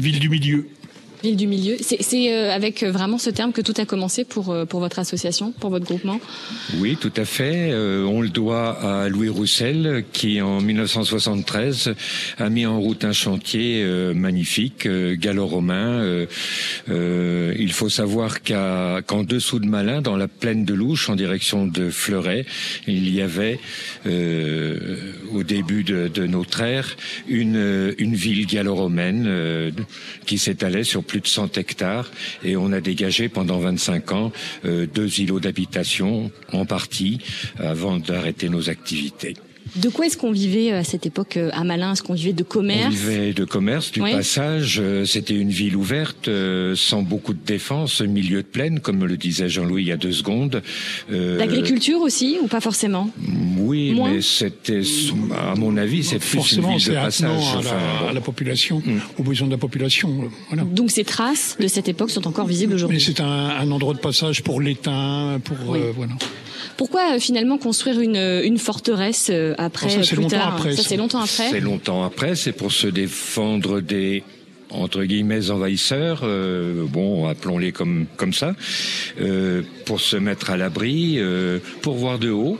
[0.00, 0.66] Ville du milieu.
[1.22, 1.76] Ville du milieu.
[1.80, 5.00] C'est euh, avec euh, vraiment ce terme que tout a commencé pour, euh, pour votre
[5.00, 6.20] association, pour votre groupement
[6.78, 7.74] Oui, tout à fait.
[7.74, 11.94] On le doit à Louis Roussel qui, en 1973,
[12.38, 16.26] a mis en route un chantier magnifique, gallo-romain.
[16.88, 21.90] Il faut savoir qu'en dessous de Malin, dans la plaine de Louche, en direction de
[21.90, 22.46] Fleuret,
[22.86, 23.58] il y avait,
[24.06, 26.96] au début de, de notre ère,
[27.28, 29.72] une, une ville gallo-romaine
[30.26, 32.10] qui s'étalait sur plus de 100 hectares
[32.44, 34.32] et on a dégagé pendant 25 ans
[34.64, 37.18] euh, deux îlots d'habitation en partie
[37.58, 39.34] avant d'arrêter nos activités.
[39.76, 42.32] De quoi est-ce qu'on vivait euh, à cette époque euh, à Malin Est-ce qu'on vivait
[42.32, 42.86] de commerce?
[42.86, 44.12] On vivait de commerce, du Oui.
[44.12, 44.78] passage.
[44.82, 46.28] euh, C'était une ville ouverte,
[46.74, 50.12] sans beaucoup de défense, milieu de plaine, comme le disait Jean-Louis il y a deux
[50.12, 50.62] secondes.
[51.12, 53.10] Euh, L'agriculture aussi ou pas forcément?
[53.58, 54.12] Oui, Moins?
[54.12, 54.82] mais c'était,
[55.36, 57.30] à mon avis, c'est plus une Forcément, ville de c'est passage.
[57.30, 58.08] à la, Enfin, bon.
[58.08, 58.82] à la population,
[59.18, 60.30] aux besoins de la population.
[60.48, 60.64] Voilà.
[60.64, 63.00] Donc ces traces de cette époque sont encore visibles Mais aujourd'hui.
[63.00, 65.78] c'est un, un endroit de passage pour l'étain, pour Oui.
[65.80, 66.12] euh, voilà.
[66.78, 70.82] Pourquoi euh, finalement construire une, une forteresse euh, après Oh, ça, c'est longtemps après, ça.
[70.82, 71.50] c'est longtemps après.
[71.50, 74.22] C'est longtemps après, c'est pour se défendre des
[74.70, 78.54] entre guillemets envahisseurs, euh, bon, appelons-les comme comme ça,
[79.20, 82.58] euh, pour se mettre à l'abri, euh, pour voir de haut.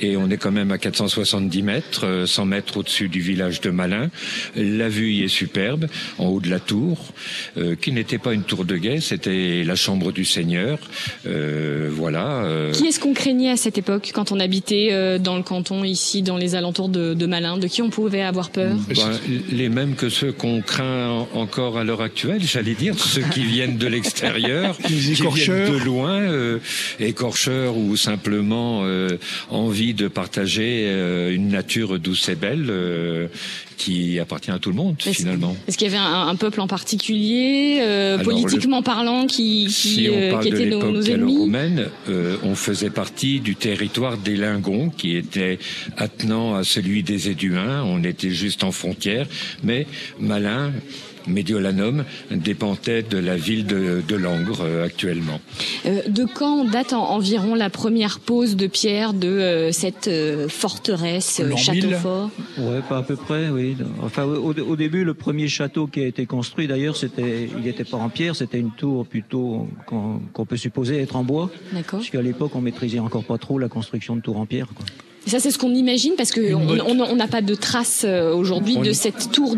[0.00, 3.70] Et on est quand même à 470 mètres, euh, 100 mètres au-dessus du village de
[3.70, 4.10] Malin.
[4.56, 5.86] La vue y est superbe,
[6.18, 7.12] en haut de la tour,
[7.58, 10.78] euh, qui n'était pas une tour de guet, c'était la chambre du Seigneur.
[11.26, 12.44] Euh, voilà.
[12.44, 15.84] euh, Qui est-ce qu'on craignait à cette époque quand on habitait euh, dans le canton
[15.84, 17.58] ici, dans les alentours de, de Malin?
[17.58, 18.76] De qui on pouvait avoir peur?
[18.94, 19.18] Ben,
[19.52, 23.44] les mêmes que ceux qu'on craint en- encore à l'heure actuelle, j'allais dire, ceux qui
[23.44, 25.70] viennent de l'extérieur, qui viennent écorcheurs.
[25.72, 26.58] de loin, euh,
[26.98, 29.16] écorcheurs ou simplement euh,
[29.90, 33.28] envie de partager euh, une nature douce et belle euh,
[33.80, 35.56] qui appartient à tout le monde finalement.
[35.66, 39.70] Est-ce qu'il y avait un, un peuple en particulier, euh, Alors, politiquement parlant, qui, qui,
[39.70, 42.90] Si on euh, parle qui de était nos, l'époque nos ennemis gallo-romaine, euh, on faisait
[42.90, 45.58] partie du territoire des Lingons, qui était
[45.96, 47.82] attenant à celui des Éduins.
[47.84, 49.26] On était juste en frontière,
[49.62, 49.86] mais
[50.18, 50.72] Malin,
[51.30, 55.40] Mediolanum dépendait de la ville de, de Langres euh, actuellement.
[55.86, 60.48] Euh, de quand date en- environ la première pose de pierre de euh, cette euh,
[60.48, 63.76] forteresse, euh, château fort Ouais, pas à peu près, oui.
[64.02, 67.84] Enfin, au, au début, le premier château qui a été construit, d'ailleurs, c'était, il n'était
[67.84, 71.50] pas en pierre, c'était une tour plutôt qu'on qu'on peut supposer être en bois.
[71.72, 72.00] D'accord.
[72.00, 74.68] Parce qu'à l'époque, on maîtrisait encore pas trop la construction de tours en pierre.
[74.74, 74.84] Quoi.
[75.30, 78.76] Et ça, c'est ce qu'on imagine parce que on n'a pas de traces euh, aujourd'hui
[78.78, 79.56] de cette tour,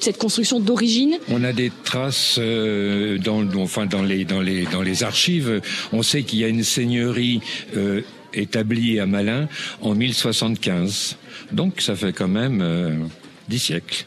[0.00, 1.14] cette construction d'origine.
[1.28, 5.60] On a des traces euh, dans, enfin dans les dans les dans les archives.
[5.92, 7.40] On sait qu'il y a une seigneurie
[7.76, 8.00] euh,
[8.32, 9.48] établie à Malin
[9.82, 11.16] en 1075.
[11.52, 12.96] Donc ça fait quand même euh,
[13.48, 14.06] dix siècles.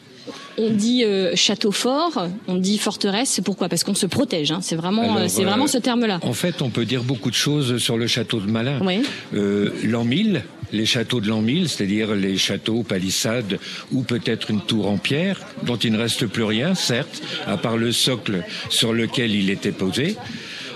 [0.58, 3.40] On dit euh, château fort, on dit forteresse.
[3.44, 3.68] Pourquoi?
[3.68, 4.50] Parce qu'on se protège.
[4.50, 4.58] hein.
[4.60, 6.18] C'est vraiment, euh, c'est euh, vraiment ce terme-là.
[6.22, 8.80] En fait, on peut dire beaucoup de choses sur le château de Malin.
[8.84, 9.02] Oui.
[9.34, 10.42] Euh, l'an 1000,
[10.72, 13.58] les châteaux de l'an 1000, c'est-à-dire les châteaux palissades
[13.92, 17.76] ou peut-être une tour en pierre, dont il ne reste plus rien, certes, à part
[17.76, 20.16] le socle sur lequel il était posé.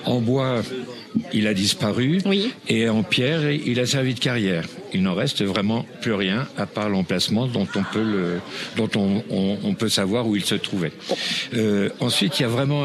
[0.04, 0.62] En bois,
[1.32, 2.20] il a disparu.
[2.68, 4.64] Et en pierre, il a servi de carrière.
[4.94, 8.40] Il n'en reste vraiment plus rien à part l'emplacement dont on peut le,
[8.76, 9.22] dont on,
[9.64, 10.92] on- peut savoir où il se trouvait.
[11.54, 12.84] Euh, ensuite, il y a vraiment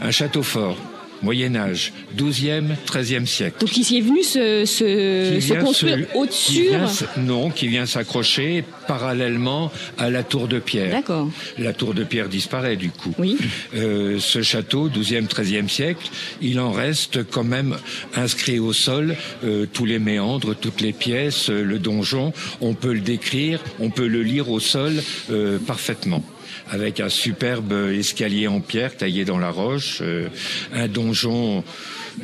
[0.00, 0.76] un château fort.
[1.22, 3.56] Moyen Âge, 12e, 13e siècle.
[3.60, 6.68] Donc il est venu se, se, construire au-dessus.
[7.16, 10.90] Non, qui vient s'accrocher parallèlement à la tour de pierre.
[10.90, 11.28] D'accord.
[11.58, 13.14] La tour de pierre disparaît du coup.
[13.18, 13.36] Oui.
[13.72, 16.08] ce château, 12e, 13e siècle,
[16.40, 17.76] il en reste quand même
[18.14, 22.32] inscrit au sol euh, tous les méandres, toutes les pièces, euh, le donjon.
[22.60, 24.92] On peut le décrire, on peut le lire au sol
[25.30, 26.22] euh, parfaitement
[26.70, 30.28] avec un superbe escalier en pierre taillé dans la roche, euh,
[30.72, 31.64] un donjon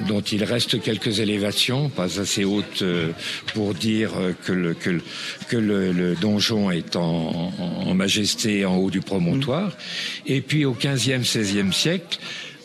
[0.09, 3.11] dont il reste quelques élévations, pas assez hautes euh,
[3.55, 9.77] pour dire euh, que le, donjon est en majesté en haut du promontoire.
[10.27, 12.19] Et puis au 15e, 16e siècle,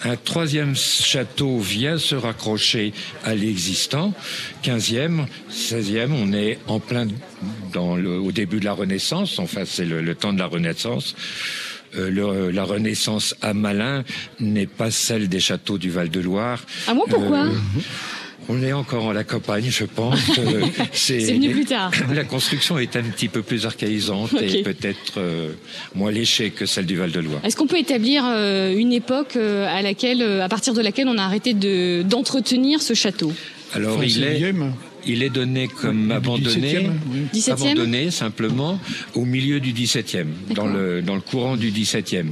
[0.04, 2.94] un troisième château vient se raccrocher
[3.26, 4.14] à l'existant.
[4.64, 7.08] 15e, 16e, on est en plein
[7.74, 11.16] dans le, au début de la Renaissance, enfin c'est le, le temps de la Renaissance.
[11.96, 14.04] Euh, le- la Renaissance à Malin
[14.40, 16.62] n'est pas celle des châteaux du Val-de-Loire.
[16.88, 17.46] Ah bon, pourquoi?
[17.46, 17.52] Euh,
[18.50, 20.20] on est encore à la campagne, je pense.
[20.40, 20.62] Euh,
[20.94, 21.92] C'est venu plus tard.
[22.14, 25.52] La construction est un petit peu plus archaïsante et peut-être euh,
[25.96, 27.42] moins léchée que celle du Val-de-Loire.
[27.44, 31.18] Est-ce qu'on peut établir euh, une époque euh, à laquelle, à partir de laquelle on
[31.18, 33.34] a arrêté de d'entretenir ce château?
[33.74, 34.72] Alors il est, 16e.
[35.06, 37.40] il est donné comme abandonné, 17e, oui.
[37.40, 37.52] 17e?
[37.52, 38.80] abandonné simplement
[39.14, 42.28] au milieu du 17e, dans le, dans le courant du 17e.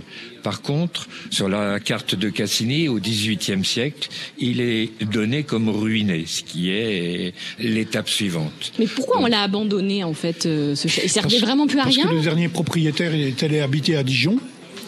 [0.47, 4.07] Par contre, sur la carte de Cassini, au 18e siècle,
[4.37, 8.71] il est donné comme ruiné, ce qui est l'étape suivante.
[8.79, 11.83] Mais pourquoi on l'a abandonné en fait euh, ce château Il servait vraiment plus à
[11.83, 14.39] Parce rien que le dernier propriétaire il est allé habiter à Dijon.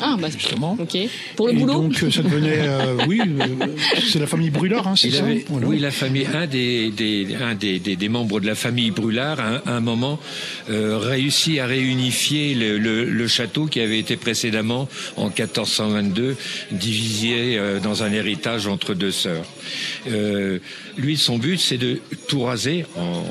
[0.01, 0.77] Ah bah Justement.
[0.79, 0.97] Ok.
[1.35, 1.73] Pour le et boulot.
[1.73, 3.65] donc ça devenait, euh, oui, euh,
[4.11, 5.67] c'est la famille Brûlard, hein, c'est ça avait- Voilà.
[5.67, 9.39] Oui, la famille, un des, des, un des, des, des membres de la famille Brûlard,
[9.39, 10.19] à un, moment,
[10.69, 16.35] euh, réussit à réunifier le, le, le château qui avait été précédemment, en 1422,
[16.71, 19.45] divisé euh, dans un héritage entre deux sœurs.
[20.07, 20.59] Euh,
[20.97, 23.23] lui, son but, c'est de tout raser en,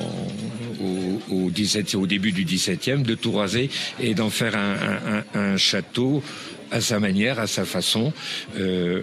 [1.30, 5.38] au, au, 17, au début du 17e, de tout raser et d'en faire un, un,
[5.40, 6.22] un, un château
[6.70, 8.12] à sa manière, à sa façon.
[8.56, 9.02] Euh,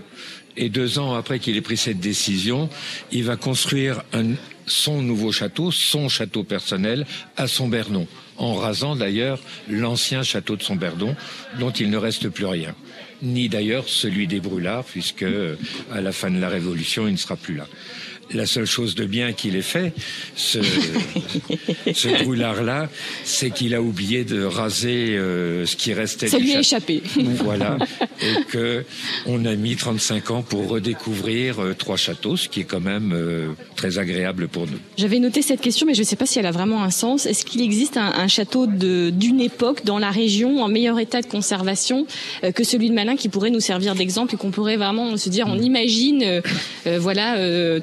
[0.57, 2.70] et deux ans après qu'il ait pris cette décision,
[3.11, 4.34] il va construire un,
[4.68, 7.05] son nouveau château, son château personnel,
[7.38, 8.07] à Somberdon,
[8.38, 9.39] en rasant d'ailleurs
[9.70, 11.16] l'ancien château de Somberdon,
[11.59, 12.74] dont il ne reste plus rien.
[13.22, 15.26] Ni d'ailleurs celui des Brûlards, puisque
[15.91, 17.68] à la fin de la Révolution, il ne sera plus là.
[18.34, 19.93] La seule chose de bien qu'il ait fait,
[20.36, 20.59] ce,
[21.93, 22.89] ce brûlard-là,
[23.23, 27.01] c'est qu'il a oublié de raser euh, ce qui restait Ça lui a échappé.
[27.45, 27.78] Voilà,
[28.21, 28.84] et que
[29.26, 33.11] on a mis 35 ans pour redécouvrir euh, trois châteaux, ce qui est quand même
[33.13, 34.78] euh, très agréable pour nous.
[34.97, 37.26] J'avais noté cette question, mais je ne sais pas si elle a vraiment un sens.
[37.26, 41.28] Est-ce qu'il existe un, un château d'une époque dans la région en meilleur état de
[41.28, 42.07] conservation
[42.53, 45.47] que celui de Malin qui pourrait nous servir d'exemple et qu'on pourrait vraiment se dire,
[45.47, 46.41] on imagine, euh,
[46.88, 47.80] euh, voilà, euh,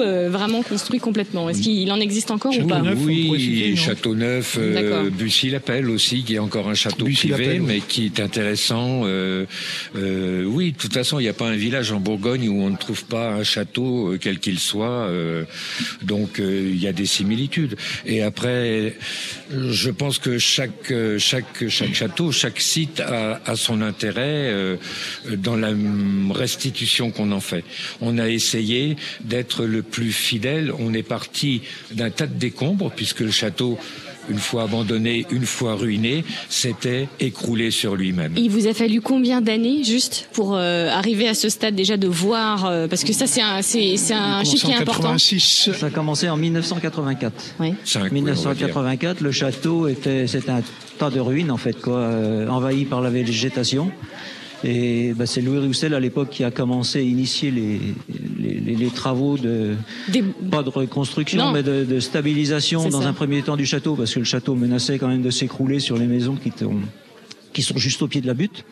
[0.00, 1.48] euh, vraiment construit complètement.
[1.50, 5.10] Est-ce qu'il en existe encore ou pas oui, Châteauneuf, euh.
[5.10, 9.02] Bussy-Lapelle aussi, qui est encore un château privé, mais qui est intéressant.
[9.04, 9.46] Euh,
[9.96, 12.70] euh, oui, de toute façon, il n'y a pas un village en Bourgogne où on
[12.70, 15.06] ne trouve pas un château, euh, quel qu'il soit.
[15.08, 15.44] euh,
[16.02, 17.76] donc, euh, il y a des similitudes.
[18.04, 18.94] Et après,
[19.50, 24.76] je pense que chaque chaque chaque château, chaque site a, a son intérêt euh,
[25.36, 25.72] dans la
[26.34, 27.64] restitution qu'on en fait.
[28.00, 32.90] On a essayé d'être être le plus fidèle, on est parti d'un tas de décombres
[32.94, 33.78] puisque le château
[34.28, 38.32] une fois abandonné, une fois ruiné, s'était écroulé sur lui-même.
[38.36, 42.08] Il vous a fallu combien d'années juste pour euh, arriver à ce stade déjà de
[42.08, 45.16] voir euh, parce que ça c'est un c'est c'est un chiffre qui est important.
[45.16, 47.54] Ça a commencé en 1984.
[47.60, 47.74] Oui.
[48.10, 50.62] 1984, le château était c'était un
[50.98, 53.92] tas de ruines en fait quoi, euh, envahi par la végétation.
[54.64, 57.78] Et bah, c'est Louis Roussel à l'époque qui a commencé à initier les,
[58.38, 59.74] les, les- les travaux de
[60.50, 61.52] pas de reconstruction Non.
[61.52, 63.08] mais de, de stabilisation dans ça.
[63.08, 65.96] un premier temps du château parce que le château menaçait quand même de s'écrouler sur
[65.98, 66.50] les maisons qui,
[67.52, 68.64] qui sont juste au pied de la butte.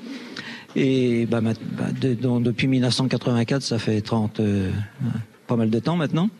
[0.76, 1.52] Et bah, bah,
[2.00, 4.70] de- dans- depuis 1984, ça fait 30, euh,
[5.46, 6.30] pas mal de temps maintenant.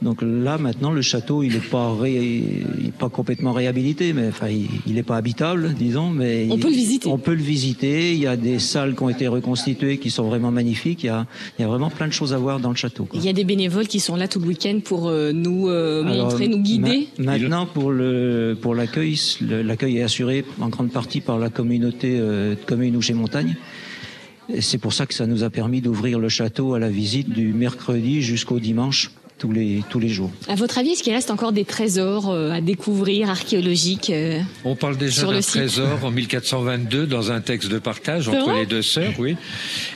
[0.00, 2.62] Donc là, maintenant, le château, il n'est pas, ré-
[3.00, 6.10] pas complètement réhabilité, mais enfin, il n'est pas habitable, disons.
[6.10, 7.08] Mais On il- peut le visiter.
[7.08, 8.12] On peut le visiter.
[8.12, 11.02] Il y a des salles qui ont été reconstituées, qui sont vraiment magnifiques.
[11.02, 11.26] Il y a,
[11.58, 13.06] il y a vraiment plein de choses à voir dans le château.
[13.06, 13.18] quoi.
[13.18, 16.04] Il y a des bénévoles qui sont là tout le week-end pour euh, nous euh,
[16.06, 17.08] Alors, montrer, nous guider.
[17.18, 22.18] ma- maintenant, pour le pour l'accueil, l'accueil est assuré en grande partie par la communauté
[22.20, 23.56] euh, de communes ou chez Montagne.
[24.60, 27.52] C'est pour ça que ça nous a permis d'ouvrir le château à la visite du
[27.52, 30.30] mercredi jusqu'au dimanche tous les tous les jours.
[30.48, 34.76] À votre avis, est-ce qu'il reste encore des trésors euh, à découvrir, archéologiques euh, On
[34.76, 39.14] parle déjà d'un trésor en 1422 dans un texte de partage entre les deux sœurs,
[39.18, 39.36] oui.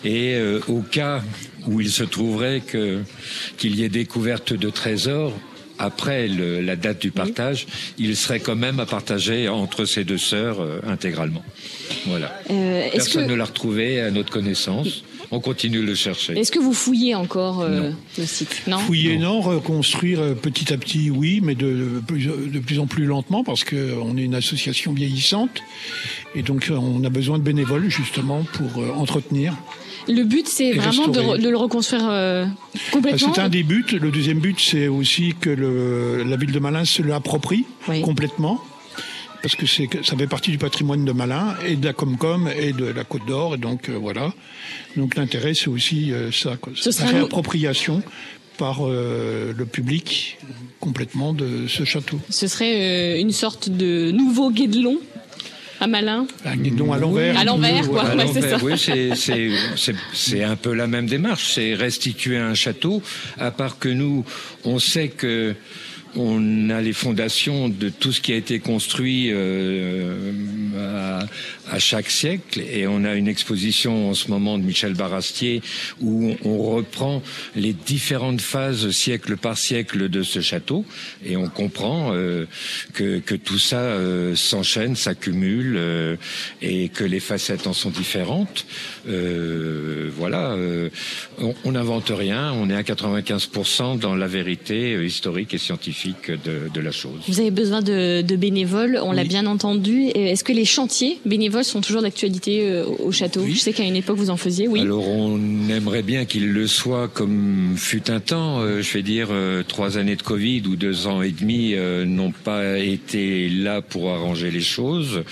[0.04, 1.22] Et euh, au cas
[1.66, 5.32] où il se trouverait qu'il y ait découverte de trésors
[5.82, 7.66] après le- la date du partage,
[7.98, 11.44] il serait quand même à partager entre ces deux sœurs euh, intégralement.
[12.06, 12.32] Voilà.
[12.50, 15.02] Euh, est-ce Personne que- ne l'a retrouvé à notre connaissance.
[15.34, 16.38] On continue de le chercher.
[16.38, 18.64] Est-ce que vous fouillez encore euh, le site?
[18.66, 18.76] Non?
[18.76, 19.40] Fouiller, non.
[19.40, 23.42] Reconstruire euh, petit à petit, oui, mais de, de plus, de plus en plus lentement
[23.42, 25.62] parce qu'on est une association vieillissante.
[26.34, 29.54] Et donc, on a besoin de bénévoles, justement, pour euh, entretenir.
[30.08, 32.46] Le but, c'est vraiment de, le reconstruire euh,
[32.90, 33.32] complètement.
[33.34, 33.86] C'est un des buts.
[33.92, 37.64] Le deuxième but, c'est aussi que le, la ville de Malin se l'approprie
[38.02, 38.60] complètement.
[39.42, 42.84] Parce que ça fait partie du patrimoine de Malin et de la Comcom et de
[42.84, 43.56] la Côte d'Or.
[43.56, 44.32] Et donc, euh, voilà.
[44.96, 46.56] Donc, l'intérêt, c'est aussi euh, ça.
[46.56, 46.72] Quoi.
[46.76, 48.02] Ce La réappropriation
[48.56, 50.38] par euh, le public
[50.78, 52.20] complètement de ce château.
[52.30, 54.98] Ce serait une sorte de nouveau guédelon
[55.82, 56.26] à Malin.
[56.44, 57.38] Un à l'envers.
[57.38, 58.02] À l'envers, quoi.
[58.04, 58.64] À Ouais, c'est l'envers, ça.
[58.64, 63.02] oui, c'est- c'est c'est- c'est un peu la même démarche, c'est restituer un château,
[63.38, 64.24] à part que nous,
[64.64, 65.54] on sait que
[66.14, 70.30] on a les fondations de tout ce qui a été construit euh,
[70.78, 71.20] à,
[71.70, 75.62] à chaque siècle et on a une exposition en ce moment de Michel Barastier
[76.00, 77.22] où on reprend
[77.54, 80.84] les différentes phases siècle par siècle de ce château
[81.24, 82.46] et on comprend euh,
[82.92, 86.16] que, que tout ça euh, s'enchaîne, s'accumule euh,
[86.60, 88.66] et que les facettes en sont différentes.
[89.04, 90.56] Voilà,
[91.64, 96.80] on n'invente rien, on est à 95% dans la vérité historique et scientifique de, de
[96.80, 97.20] la chose.
[97.26, 100.06] Vous avez besoin de, de bénévoles, on l'a bien entendu.
[100.14, 103.96] Est-ce que les chantiers bénévoles sont toujours d'actualité euh, au château Je sais qu'à une
[103.96, 104.80] époque vous en faisiez, oui.
[104.80, 105.38] Alors on
[105.68, 108.60] aimerait bien qu'il le soit comme fut un temps.
[108.60, 111.74] euh, je vais dire euh, trois années de Covid ou deux ans et demi
[112.06, 115.22] n'ont pas été là pour arranger les choses.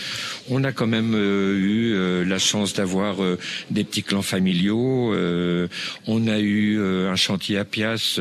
[0.51, 1.95] On a quand même eu
[2.25, 3.17] la chance d'avoir
[3.71, 5.15] des petits clans familiaux.
[6.07, 8.19] on a eu un chantier à Pias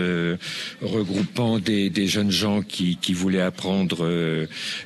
[0.82, 4.08] regroupant des, des jeunes gens qui, qui voulaient apprendre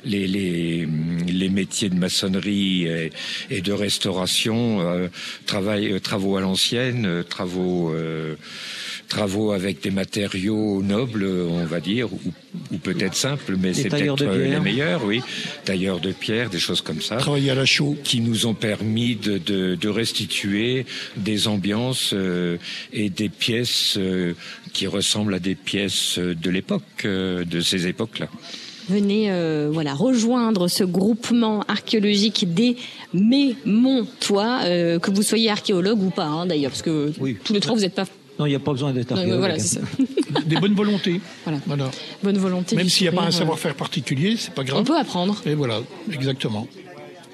[0.04, 0.88] les, les,
[1.26, 3.12] les métiers de maçonnerie et,
[3.50, 5.08] et de restauration, euh,
[5.46, 8.34] travail, euh, travaux à l'ancienne, euh, travaux euh,
[9.08, 12.20] travaux avec des matériaux nobles, on va dire, ou,
[12.72, 15.22] ou peut-être simples, mais c'est peut-être les meilleurs, oui.
[15.64, 17.16] Tailleurs de pierre, des choses comme ça.
[17.16, 17.96] Travailler à la chaux.
[18.02, 20.86] Qui nous ont permis de, de, de restituer
[21.16, 22.56] des ambiances euh,
[22.92, 24.34] et des pièces euh,
[24.72, 28.28] qui ressemblent à des pièces de l'époque, euh, de ces époques-là.
[28.88, 32.76] Venez euh, voilà rejoindre ce groupement archéologique des
[33.14, 37.12] Mémontois, euh, que vous soyez archéologue ou pas hein, d'ailleurs, parce que
[37.44, 38.04] tous les trois vous n'êtes pas
[38.38, 39.38] Non, il n'y a pas besoin d'être archéologue.
[39.38, 39.80] voilà, c'est ça.
[40.46, 41.20] Des bonnes volontés.
[41.44, 41.90] Voilà.
[42.22, 42.76] bonne volonté.
[42.76, 44.80] Même s'il n'y a pas un euh, savoir-faire particulier, c'est pas grave.
[44.80, 45.40] On peut apprendre.
[45.46, 45.80] Et voilà,
[46.12, 46.66] exactement.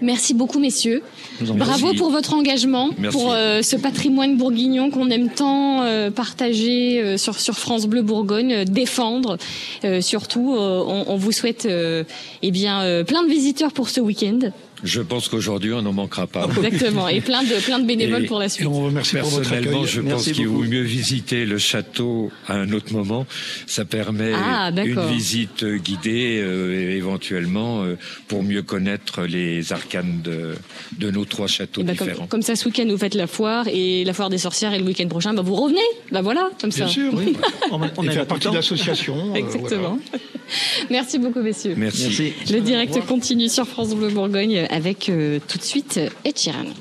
[0.01, 1.03] Merci beaucoup, messieurs.
[1.43, 3.19] Bravo pour votre engagement, Merci.
[3.19, 8.03] pour euh, ce patrimoine bourguignon qu'on aime tant euh, partager euh, sur, sur France Bleu
[8.03, 9.37] Bourgogne, euh, défendre.
[9.85, 12.05] Euh, surtout, euh, on, on vous souhaite euh,
[12.43, 14.39] eh bien, euh, plein de visiteurs pour ce week-end.
[14.83, 16.47] Je pense qu'aujourd'hui, on n'en manquera pas.
[16.63, 17.09] Exactement.
[17.09, 18.67] Et plein de, plein de bénévoles Et- pour la suite.
[18.67, 22.55] on vous remercie pour votre Personnellement, je pense qu'il vaut mieux visiter le château à
[22.55, 23.27] un autre moment.
[23.67, 27.97] Ça permet Ah, une visite guidée, euh, éventuellement, euh,
[28.29, 30.55] pour mieux connaître les arcanes de,
[30.99, 32.27] de nos trois châteaux bah, comme, différents.
[32.27, 34.85] comme ça, ce week-end, vous faites la foire et la foire des sorcières et le
[34.85, 35.81] week-end prochain, bah, vous revenez.
[36.13, 36.93] Bah voilà, comme Bien ça.
[36.93, 37.35] sûr, oui.
[37.71, 39.33] On, Et faire partie de l'association.
[39.35, 39.99] euh, Exactement.
[40.91, 41.75] Merci beaucoup, messieurs.
[41.77, 42.05] Merci.
[42.05, 42.53] Merci.
[42.53, 46.73] Le direct continue sur France Bleu Bourgogne avec euh, tout de suite Ed Sheeran.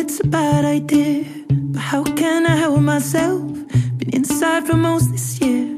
[0.00, 3.42] It's a bad idea, but how can I help myself?
[3.98, 5.77] Been inside for most this year,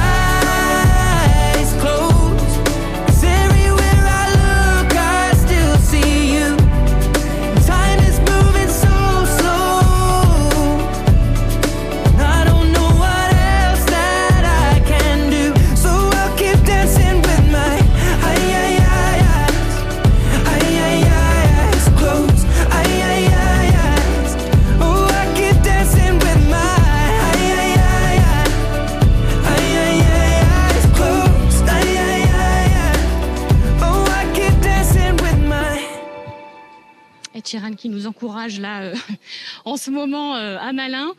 [37.51, 38.95] Qui nous encourage là euh,
[39.65, 41.11] en ce moment euh, à Malin.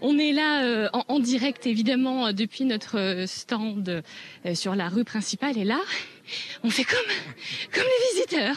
[0.00, 4.02] On est là euh, en, direct évidemment euh, depuis notre euh, stand
[4.44, 5.78] euh, sur la rue principale et là
[6.64, 6.98] on fait comme
[7.72, 8.56] comme les visiteurs,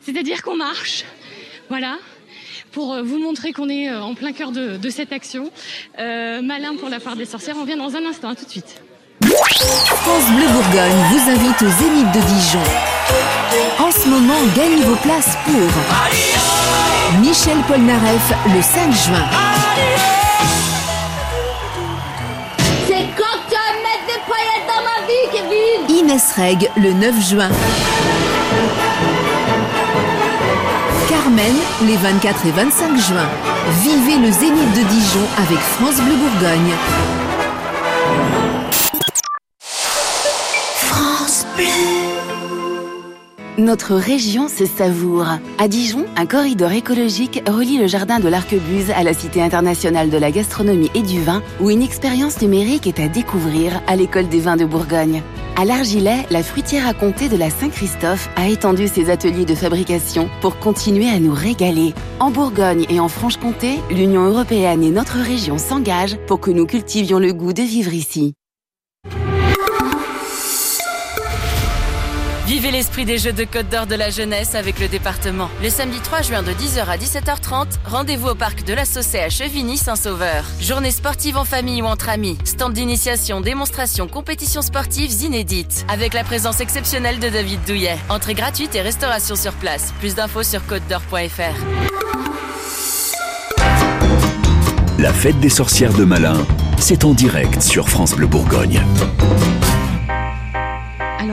[0.00, 1.04] c'est-à-dire qu'on marche,
[1.68, 1.98] voilà.
[2.70, 5.50] Pour vous montrer qu'on est en plein cœur de, de cette action.
[5.98, 8.80] Malin pour la foire des sorcières, on vient dans un instant, à tout de suite.
[9.36, 12.62] France Bleu Bourgogne vous invite au Zénith de Dijon.
[13.78, 19.24] En ce moment, gagnez vos places pour Michel Polnareff le 5 juin.
[22.88, 27.28] C'est quand tu vas mettre des paillettes dans ma vie, Kevin Inès Reg le 9
[27.28, 27.48] juin.
[31.08, 33.28] Carmen les 24 et 25 juin.
[33.82, 36.74] Vivez le Zénith de Dijon avec France Bleu Bourgogne.
[43.60, 45.26] Notre région se savoure.
[45.58, 50.16] À Dijon, un corridor écologique relie le jardin de l'Arquebuse à la Cité internationale de
[50.16, 54.40] la gastronomie et du vin, où une expérience numérique est à découvrir à l'école des
[54.40, 55.22] vins de Bourgogne.
[55.56, 60.30] À l'Argilet, la fruitière à comté de la Saint-Christophe a étendu ses ateliers de fabrication
[60.40, 61.92] pour continuer à nous régaler.
[62.18, 67.18] En Bourgogne et en Franche-Comté, l'Union européenne et notre région s'engagent pour que nous cultivions
[67.18, 68.32] le goût de vivre ici.
[72.50, 75.48] Vivez l'esprit des Jeux de Côte d'Or de la jeunesse avec le département.
[75.62, 79.28] Le samedi 3 juin de 10h à 17h30, rendez-vous au parc de la Saucée à
[79.28, 80.44] Chevigny-Saint-Sauveur.
[80.60, 82.38] Journée sportive en famille ou entre amis.
[82.42, 85.86] Stand d'initiation, démonstration, compétitions sportives inédites.
[85.88, 87.96] Avec la présence exceptionnelle de David Douillet.
[88.08, 89.94] Entrée gratuite et restauration sur place.
[90.00, 91.54] Plus d'infos sur côte-d'or.fr.
[94.98, 96.44] La fête des sorcières de Malin,
[96.80, 98.82] c'est en direct sur France Bleu Bourgogne.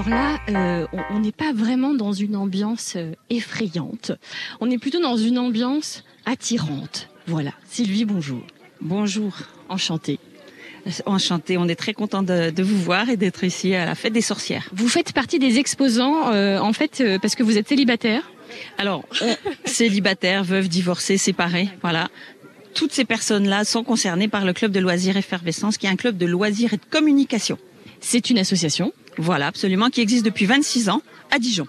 [0.08, 4.14] Alors là, euh, on n'est pas vraiment dans une ambiance euh, effrayante.
[4.62, 7.10] On est plutôt dans une ambiance attirante.
[7.26, 7.51] Voilà.
[7.68, 8.41] Sylvie, bonjour.
[8.80, 9.34] Bonjour.
[9.68, 10.20] Enchantée.
[11.05, 11.58] Enchantée.
[11.58, 14.22] On est très content de, de, vous voir et d'être ici à la fête des
[14.22, 14.70] sorcières.
[14.72, 18.32] Vous faites partie des exposants, euh, en fait, euh, parce que vous êtes célibataire.
[18.78, 19.03] Alors,
[19.66, 22.10] célibataire, veuve, divorcée, séparée, voilà
[22.74, 26.16] toutes ces personnes-là sont concernées par le club de loisirs Effervescence, qui est un club
[26.16, 27.58] de loisirs et de communication.
[28.01, 31.01] C'est une association Voilà, absolument, qui existe depuis 26 ans
[31.32, 31.68] à Dijon.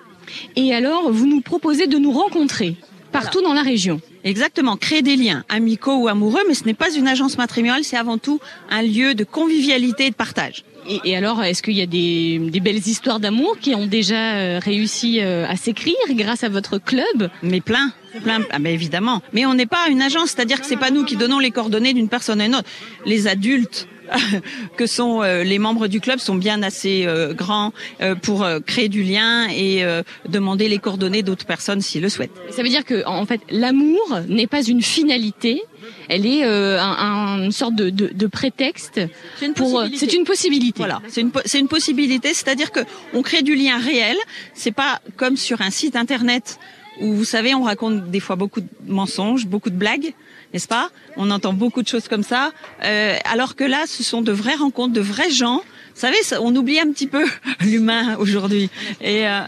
[0.57, 2.76] Et alors, vous nous proposez de nous rencontrer
[3.12, 3.49] partout voilà.
[3.49, 7.09] dans la région Exactement, créer des liens amicaux ou amoureux, mais ce n'est pas une
[7.09, 10.64] agence matrimoniale, c'est avant tout un lieu de convivialité et de partage.
[10.88, 14.34] Et, et alors, est-ce qu'il y a des, des belles histoires d'amour qui ont déjà
[14.34, 17.30] euh, réussi euh, à s'écrire grâce à votre club?
[17.42, 17.92] Mais plein,
[18.22, 19.22] plein, ah ben évidemment.
[19.32, 21.92] Mais on n'est pas une agence, c'est-à-dire que c'est pas nous qui donnons les coordonnées
[21.92, 22.68] d'une personne à une autre.
[23.07, 23.86] Les adultes
[24.76, 28.88] que sont euh, les membres du club sont bien assez euh, grands euh, pour créer
[28.88, 29.84] du lien et
[30.28, 32.32] demander les coordonnées d'autres personnes s'ils le souhaitent.
[32.50, 35.62] Ça veut dire que en fait l'amour n'est pas une finalité,
[36.09, 36.96] elle est euh, un,
[37.38, 39.00] un, une sorte de, de, de prétexte.
[39.38, 39.84] C'est pour.
[39.94, 40.78] C'est une possibilité.
[40.78, 42.80] Voilà, c'est une, c'est une possibilité, c'est-à-dire que
[43.14, 44.16] on crée du lien réel.
[44.54, 46.59] C'est pas comme sur un site internet
[47.00, 50.14] où vous savez on raconte des fois beaucoup de mensonges, beaucoup de blagues
[50.53, 52.53] n'est-ce pas On entend beaucoup de choses comme ça,
[52.84, 55.62] euh, alors que là, ce sont de vraies rencontres, de vrais gens.
[55.94, 57.26] Vous savez, on oublie un petit peu
[57.61, 58.70] l'humain aujourd'hui.
[59.01, 59.40] Et, euh,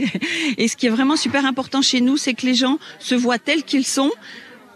[0.58, 3.38] et ce qui est vraiment super important chez nous, c'est que les gens se voient
[3.38, 4.10] tels qu'ils sont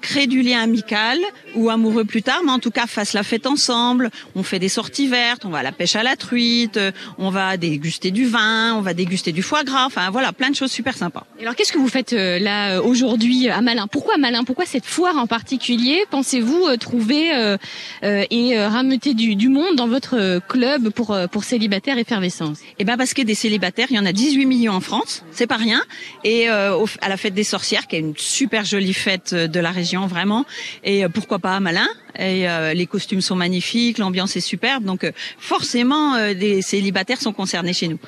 [0.00, 1.18] créer du lien amical
[1.54, 4.10] ou amoureux plus tard, mais en tout cas fasse la fête ensemble.
[4.34, 6.78] On fait des sorties vertes, on va à la pêche à la truite,
[7.18, 9.86] on va déguster du vin, on va déguster du foie gras.
[9.86, 11.26] Enfin voilà, plein de choses super sympas.
[11.40, 15.16] Alors qu'est-ce que vous faites euh, là aujourd'hui à Malin Pourquoi Malin Pourquoi cette foire
[15.16, 16.04] en particulier?
[16.10, 17.56] Pensez-vous euh, trouver euh,
[18.04, 22.58] euh, et rameuter du, du, monde dans votre club pour pour célibataires effervescence?
[22.78, 25.46] Eh ben parce que des célibataires, il y en a 18 millions en France, c'est
[25.46, 25.82] pas rien.
[26.24, 29.70] Et euh, à la fête des sorcières, qui est une super jolie fête de la
[29.70, 30.44] région vraiment.
[30.84, 34.84] Et euh, pourquoi pas à Malin et euh, les costumes sont magnifiques, l'ambiance est superbe,
[34.84, 37.98] donc euh, forcément les célibataires sont concernés chez nous.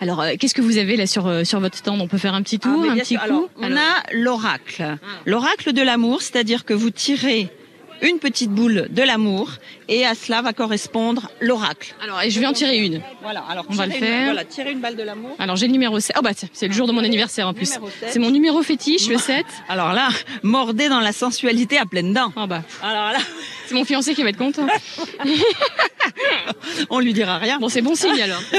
[0.00, 2.00] Alors, euh, qu'est-ce que vous avez là sur sur votre stand?
[2.00, 3.20] On peut faire un petit tour, ah, un petit sûr.
[3.20, 3.26] coup?
[3.26, 3.78] Alors, on Alors.
[3.78, 4.96] a l'oracle, ah.
[5.26, 7.48] l'oracle de l'amour, c'est-à-dire que vous tirez
[8.02, 9.52] une petite boule de l'amour
[9.88, 11.94] et à cela va correspondre l'oracle.
[12.02, 13.02] Alors, et je vais en tirer une.
[13.22, 14.24] Voilà, alors on va le une, faire.
[14.24, 15.34] Voilà, tirer une balle de l'amour.
[15.38, 16.16] Alors, j'ai le numéro 7.
[16.18, 17.72] Oh bah c'est le jour de mon anniversaire en plus.
[18.08, 19.44] C'est mon numéro fétiche, le 7.
[19.68, 20.08] Alors là,
[20.42, 22.32] mordez dans la sensualité à pleines dents.
[22.36, 22.62] Oh bah.
[22.82, 23.18] Alors là,
[23.66, 24.66] c'est mon fiancé qui va être content.
[26.90, 27.58] on lui dira rien.
[27.58, 28.42] Bon, c'est bon signe alors.
[28.52, 28.58] oui,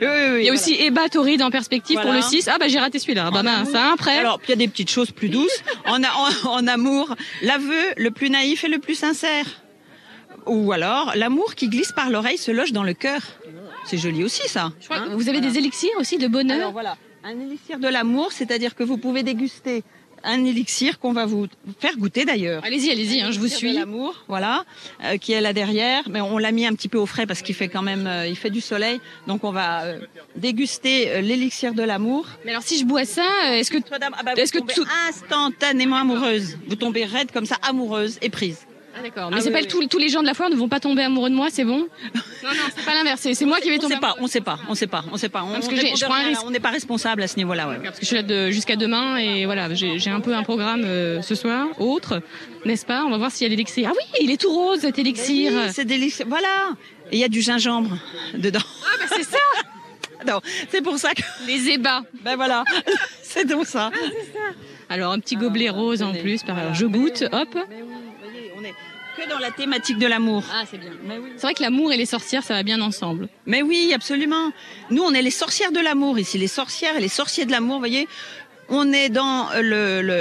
[0.00, 2.10] oui, Il y a aussi Eba Torrid en perspective voilà.
[2.10, 2.48] pour le 6.
[2.48, 3.24] Ah bah j'ai raté celui-là.
[3.28, 4.18] Ah, bah mince, hein, après.
[4.18, 5.62] Alors, puis il y a des petites choses plus douces.
[5.86, 9.46] en, en, en amour, l'aveu le plus naïf et le plus sincère.
[10.46, 13.20] Ou alors, l'amour qui glisse par l'oreille se loge dans le cœur.
[13.84, 14.72] C'est joli aussi, ça.
[14.80, 15.52] Je crois hein que vous avez voilà.
[15.52, 16.58] des élixirs aussi de bonheur.
[16.58, 19.84] Alors voilà, un élixir de l'amour, c'est-à-dire que vous pouvez déguster
[20.24, 21.46] un élixir qu'on va vous
[21.78, 22.64] faire goûter d'ailleurs.
[22.64, 23.72] Allez-y, allez-y, hein, je vous suis.
[23.72, 24.64] L'amour, voilà,
[25.04, 26.02] euh, qui est là derrière.
[26.08, 28.26] Mais on l'a mis un petit peu au frais parce qu'il fait quand même, euh,
[28.26, 29.00] il fait du soleil.
[29.26, 30.00] Donc on va euh,
[30.36, 32.26] déguster l'élixir de l'amour.
[32.44, 36.58] Mais alors si je bois ça, est-ce que, ah bah, est-ce que tout instantanément amoureuse,
[36.66, 38.66] vous tombez raide comme ça, amoureuse et prise.
[38.96, 39.68] Ah d'accord, mais ah, c'est oui, pas oui.
[39.68, 41.64] Tous, tous les gens de la foire ne vont pas tomber amoureux de moi, c'est
[41.64, 41.78] bon?
[41.78, 43.94] Non, non, c'est pas l'inverse, c'est moi qui vais tomber.
[43.94, 45.42] On sait pas, on sait pas, on sait pas, on sait pas.
[45.44, 46.42] On, parce que je prends un risque.
[46.44, 47.78] On n'est pas responsable à ce niveau-là, ouais.
[47.82, 50.82] Parce que je suis là de, jusqu'à demain et voilà, j'ai un peu un programme
[50.84, 52.22] euh, ce soir, autre,
[52.64, 53.04] n'est-ce pas?
[53.04, 53.90] On va voir s'il y a l'élixir.
[53.90, 55.52] Ah oui, il est tout rose cet élixir.
[55.54, 56.24] Oui, c'est délicieux.
[56.28, 56.76] Voilà.
[57.12, 57.96] Et il y a du gingembre
[58.34, 58.60] dedans.
[58.62, 59.38] Ah bah c'est ça.
[60.26, 62.02] non, c'est pour ça que les ébats.
[62.22, 62.64] Ben voilà,
[63.22, 63.90] c'est donc ça.
[63.92, 63.98] Ah,
[64.32, 64.54] ça.
[64.88, 66.42] Alors un petit gobelet rose en plus.
[66.42, 66.72] Par voilà.
[66.72, 67.48] Je goûte, hop.
[67.54, 68.74] Mais oui, voyez, on est
[69.20, 70.42] que dans la thématique de l'amour.
[70.52, 70.90] Ah, c'est bien.
[71.04, 71.32] Oui.
[71.36, 73.28] C'est vrai que l'amour et les sorcières, ça va bien ensemble.
[73.46, 74.52] Mais oui, absolument.
[74.90, 77.74] Nous, on est les sorcières de l'amour ici, les sorcières et les sorciers de l'amour,
[77.74, 78.08] vous voyez.
[78.68, 79.48] On est dans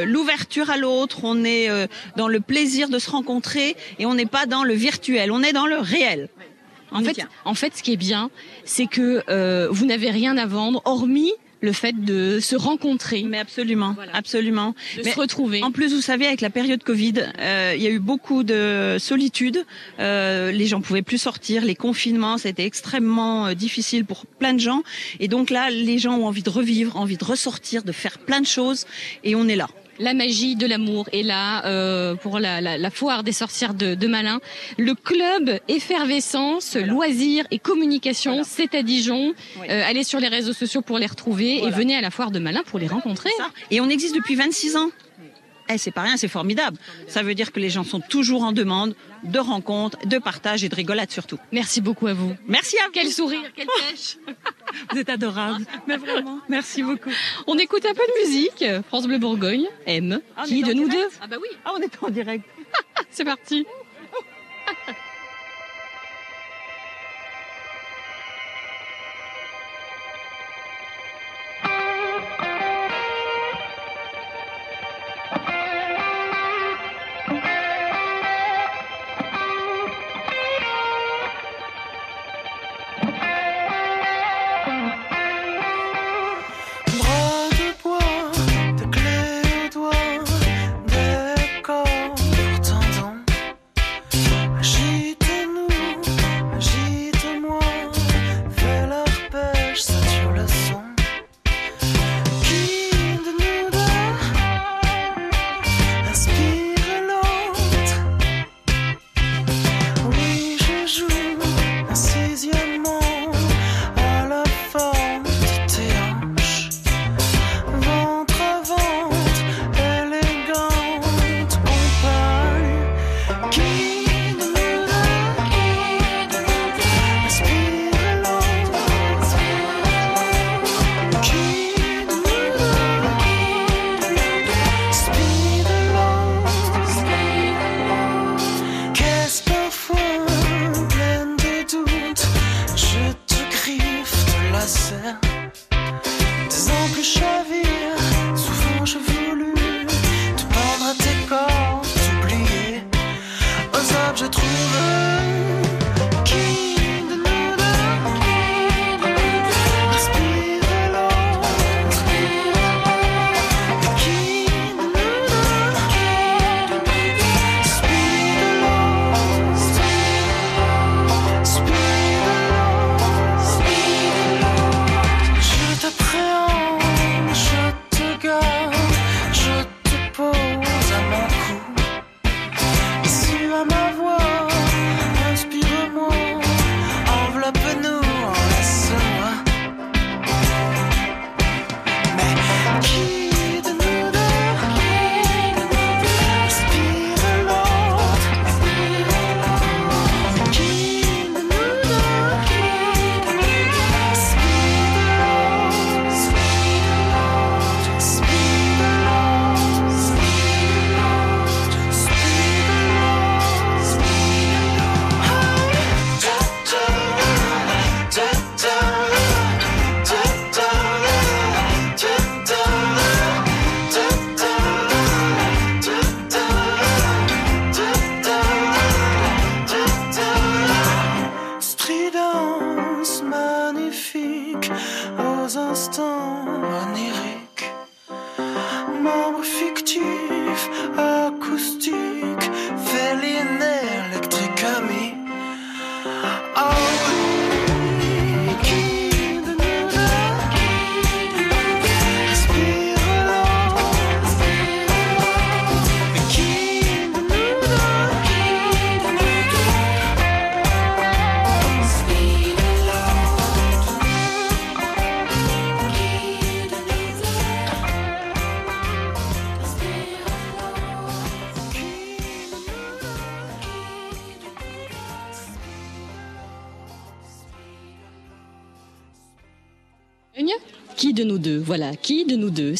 [0.05, 1.85] l'ouverture le, le, à l'autre, on est euh,
[2.15, 5.53] dans le plaisir de se rencontrer et on n'est pas dans le virtuel, on est
[5.53, 6.29] dans le réel.
[6.91, 8.31] En fait, en fait, ce qui est bien,
[8.65, 11.31] c'est que euh, vous n'avez rien à vendre, hormis
[11.61, 13.23] le fait de se rencontrer.
[13.23, 14.75] Mais absolument, absolument.
[14.97, 15.63] De Mais se retrouver.
[15.63, 18.97] En plus, vous savez, avec la période Covid, euh, il y a eu beaucoup de
[18.99, 19.65] solitude.
[19.99, 21.63] Euh, les gens pouvaient plus sortir.
[21.65, 24.83] Les confinements, c'était extrêmement euh, difficile pour plein de gens.
[25.19, 28.41] Et donc là, les gens ont envie de revivre, envie de ressortir, de faire plein
[28.41, 28.85] de choses.
[29.23, 29.67] Et on est là.
[29.99, 33.95] La magie de l'amour est là euh, pour la, la, la foire des sorcières de,
[33.95, 34.39] de Malin.
[34.77, 39.33] Le club effervescence, loisirs et communication, c'est à Dijon.
[39.69, 42.39] Euh, allez sur les réseaux sociaux pour les retrouver et venez à la foire de
[42.39, 43.29] Malin pour les rencontrer.
[43.71, 44.89] Et on existe depuis 26 ans.
[45.71, 46.77] Eh, c'est pas rien, c'est formidable.
[47.07, 50.69] Ça veut dire que les gens sont toujours en demande de rencontres, de partage et
[50.69, 51.37] de rigolade surtout.
[51.51, 52.35] Merci beaucoup à vous.
[52.47, 52.91] Merci à vous.
[52.91, 54.17] Quel sourire, quelle pêche.
[54.91, 55.65] Vous êtes adorable.
[55.87, 57.09] Mais vraiment, merci beaucoup.
[57.47, 58.63] On écoute un peu de musique.
[58.87, 60.21] France Bleu Bourgogne, M.
[60.37, 61.49] Ah, Qui de nous direct deux Ah bah oui.
[61.65, 62.45] Ah, on est en direct.
[63.11, 63.65] C'est parti.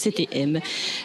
[0.06, 0.60] De nous deux C'était M.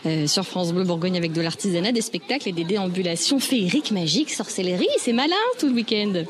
[0.07, 4.31] Euh, sur France Bleu Bourgogne avec de l'artisanat, des spectacles et des déambulations féeriques, magiques,
[4.31, 4.89] sorcellerie.
[4.99, 6.25] C'est malin tout le week-end.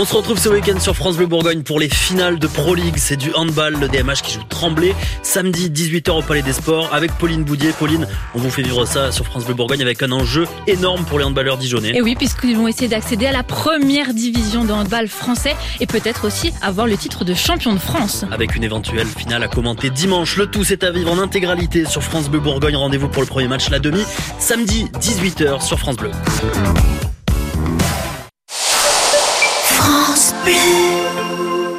[0.00, 2.94] On se retrouve ce week-end sur France Bleu Bourgogne pour les finales de Pro League.
[2.98, 4.94] C'est du handball, le DMH qui joue Tremblay.
[5.24, 7.72] Samedi 18h au Palais des Sports avec Pauline Boudier.
[7.76, 11.18] Pauline, on vous fait vivre ça sur France Bleu Bourgogne avec un enjeu énorme pour
[11.18, 11.96] les handballeurs dijonnais.
[11.96, 16.28] Et oui, puisqu'ils vont essayer d'accéder à la première division de handball français et peut-être
[16.28, 18.24] aussi avoir le titre de champion de France.
[18.30, 20.36] Avec une éventuelle finale à commenter dimanche.
[20.36, 22.76] Le tout, c'est à vivre en intégralité sur France Bleu Bourgogne.
[22.76, 24.04] Rendez-vous pour le premier match, la demi,
[24.38, 26.12] samedi 18h sur France Bleu.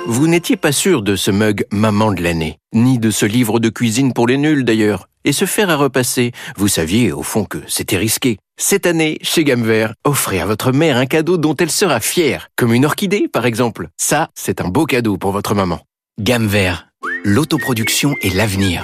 [0.06, 3.70] Vous n'étiez pas sûr de ce mug maman de l'année, ni de ce livre de
[3.70, 5.08] cuisine pour les nuls d'ailleurs.
[5.24, 8.38] Et se faire à repasser, vous saviez au fond que c'était risqué.
[8.58, 12.50] Cette année, chez Gamme Vert, offrez à votre mère un cadeau dont elle sera fière,
[12.56, 13.90] comme une orchidée par exemple.
[13.98, 15.80] Ça, c'est un beau cadeau pour votre maman.
[16.20, 16.88] Gamme Vert,
[17.24, 18.84] l'autoproduction et l'avenir.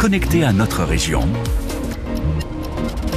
[0.00, 1.28] connecté à notre région.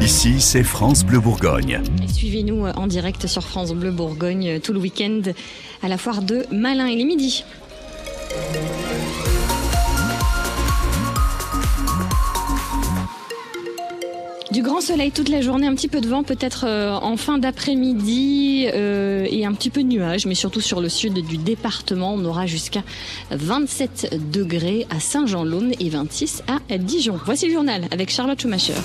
[0.02, 1.82] Ici, c'est France Bleu Bourgogne.
[2.04, 5.22] Et Suivez-nous en direct sur France Bleu Bourgogne tout le week-end
[5.82, 6.88] à la foire de Malin.
[6.88, 7.46] Il est midi.
[14.54, 17.39] Du grand soleil toute la journée, un petit peu de vent peut-être euh, en fin
[17.39, 22.14] d'après-midi euh, et un petit peu de nuages, mais surtout sur le sud du département,
[22.14, 22.84] on aura jusqu'à
[23.32, 27.20] 27 degrés à Saint-Jean-Laune et 26 à Dijon.
[27.26, 28.76] Voici le journal avec Charlotte Schumacher.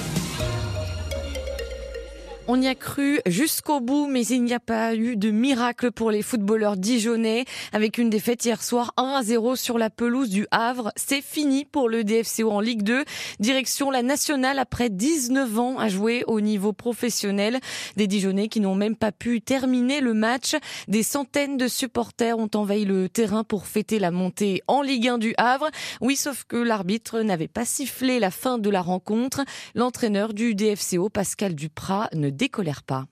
[2.51, 6.11] On y a cru jusqu'au bout, mais il n'y a pas eu de miracle pour
[6.11, 7.45] les footballeurs dijonnais.
[7.75, 11.67] Avec une défaite hier soir 1 à 0 sur la pelouse du Havre, c'est fini
[11.67, 13.05] pour le DFCO en Ligue 2.
[13.39, 17.61] Direction la nationale après 19 ans à jouer au niveau professionnel.
[17.97, 20.57] Des dijonnais qui n'ont même pas pu terminer le match.
[20.89, 25.19] Des centaines de supporters ont envahi le terrain pour fêter la montée en Ligue 1
[25.19, 25.69] du Havre.
[26.01, 29.43] Oui, sauf que l'arbitre n'avait pas sifflé la fin de la rencontre.
[29.75, 33.07] L'entraîneur du DFCO, Pascal Duprat, ne décolère pas.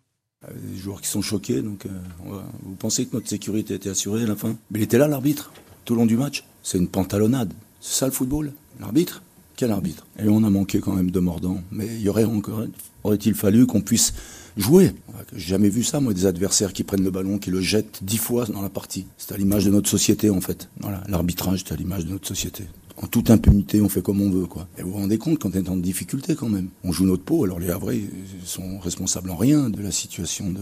[0.48, 4.26] Des joueurs qui sont choqués, donc euh, vous pensez que notre sécurité était assurée à
[4.26, 4.56] la fin?
[4.70, 5.50] Mais il était là l'arbitre,
[5.84, 6.44] tout le long du match.
[6.62, 7.52] C'est une pantalonnade.
[7.80, 8.52] C'est ça le football?
[8.78, 9.22] L'arbitre?
[9.56, 10.06] Quel arbitre?
[10.18, 11.62] Et on a manqué quand même de mordants.
[11.72, 12.62] Mais il y aurait encore,
[13.02, 14.12] aurait-il fallu qu'on puisse
[14.56, 14.92] jouer?
[15.34, 18.18] J'ai jamais vu ça, moi, des adversaires qui prennent le ballon, qui le jettent dix
[18.18, 19.06] fois dans la partie.
[19.16, 20.68] C'est à l'image de notre société, en fait.
[20.80, 22.64] Voilà, l'arbitrage, c'est à l'image de notre société.
[22.96, 24.68] En toute impunité, on fait comme on veut, quoi.
[24.78, 26.68] Et vous vous rendez compte quand on est en difficulté, quand même.
[26.82, 28.00] On joue notre peau, alors les Havrais
[28.44, 30.60] sont responsables en rien de la situation de,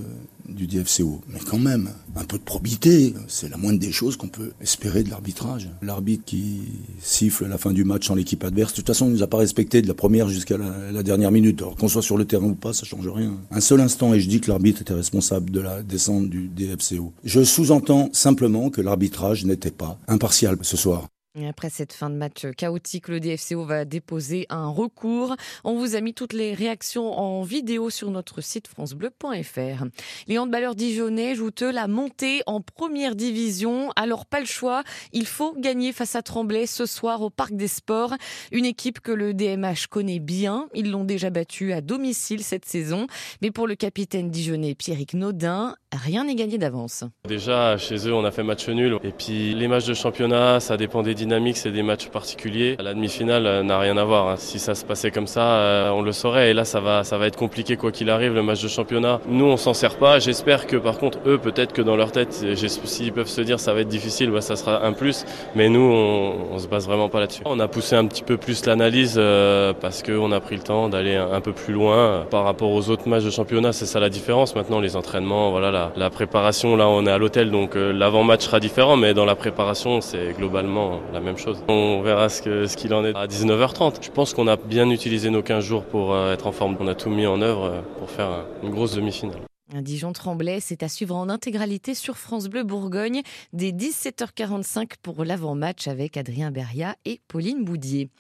[0.49, 1.21] du DFCO.
[1.29, 5.05] Mais quand même, un peu de probité, c'est la moindre des choses qu'on peut espérer
[5.05, 5.71] de l'arbitrage.
[5.83, 6.63] L'arbitre qui
[7.01, 9.29] siffle à la fin du match sans l'équipe adverse, de toute façon, il nous a
[9.29, 11.63] pas respecté de la première jusqu'à la, la dernière minute.
[11.63, 13.35] Alors qu'on soit sur le terrain ou pas, ça change rien.
[13.53, 17.13] Un seul instant, et je dis que l'arbitre était responsable de la descente du DFCO.
[17.25, 21.09] Je sous-entends simplement que l'arbitrage n'était pas impartial ce soir.
[21.43, 25.35] Après cette fin de match chaotique, le DFCO va déposer un recours.
[25.65, 29.85] On vous a mis toutes les réactions en vidéo sur notre site francebleu.fr.
[30.29, 33.91] Les handballeurs dijonnais jouent eux la montée en première division.
[33.97, 37.67] Alors pas le choix, il faut gagner face à Tremblay ce soir au Parc des
[37.67, 38.15] Sports.
[38.53, 40.69] Une équipe que le DMH connaît bien.
[40.73, 43.09] Ils l'ont déjà battu à domicile cette saison.
[43.43, 47.05] Mais pour le capitaine dijonnais Pierrick Naudin, rien n'est gagné d'avance.
[47.29, 48.99] Déjà, chez eux, on a fait match nul.
[49.05, 52.77] Et puis, les matchs de championnat, ça dépend des dynamiques, c'est des matchs particuliers.
[52.81, 54.29] La demi-finale euh, n'a rien à voir.
[54.29, 54.35] hein.
[54.39, 56.51] Si ça se passait comme ça, euh, on le saurait.
[56.51, 59.21] Et là, ça va, ça va être compliqué quoi qu'il arrive, le match de championnat.
[59.29, 60.19] Nous, on s'en sert pas.
[60.19, 63.61] J'espère que, par contre, eux, peut-être que dans leur tête, j'ai- s'ils peuvent se dire
[63.61, 65.25] ça va être difficile, bah, ça sera un plus.
[65.55, 67.43] Mais nous, on, on se base vraiment pas là-dessus.
[67.45, 70.89] On a poussé un petit peu plus l'analyse euh, parce qu'on a pris le temps
[70.89, 73.73] d'aller un, un peu plus loin euh, par rapport aux autres matchs de championnat.
[73.73, 74.55] C'est ça la différence.
[74.55, 78.45] Maintenant, les entraînements, voilà, la, la préparation, là, on est à l'hôtel, donc euh, l'avant-match
[78.45, 81.63] sera différent, mais dans la préparation, c'est globalement la même chose.
[81.69, 83.97] On verra ce qu'il en est à 19h30.
[84.03, 86.77] Je pense qu'on a bien utilisé nos 15 jours pour euh, être en forme.
[86.81, 89.41] On a tout mis en œuvre euh, pour faire une grosse demi-finale.
[89.73, 93.23] Un Dijon-Tremblay, c'est à suivre en intégralité sur France Bleu Bourgogne
[93.55, 98.11] dès 17h45 pour l'avant-match avec Adrien Beria et Pauline Boudier.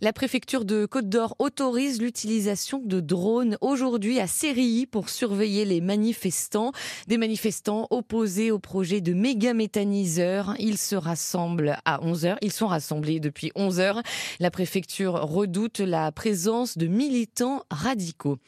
[0.00, 5.82] La préfecture de Côte d'Or autorise l'utilisation de drones aujourd'hui à Sérilly pour surveiller les
[5.82, 6.72] manifestants.
[7.08, 10.54] Des manifestants opposés au projet de méga méthaniseur.
[10.58, 12.38] Ils se rassemblent à 11h.
[12.40, 14.02] Ils sont rassemblés depuis 11h.
[14.40, 18.38] La préfecture redoute la présence de militants radicaux.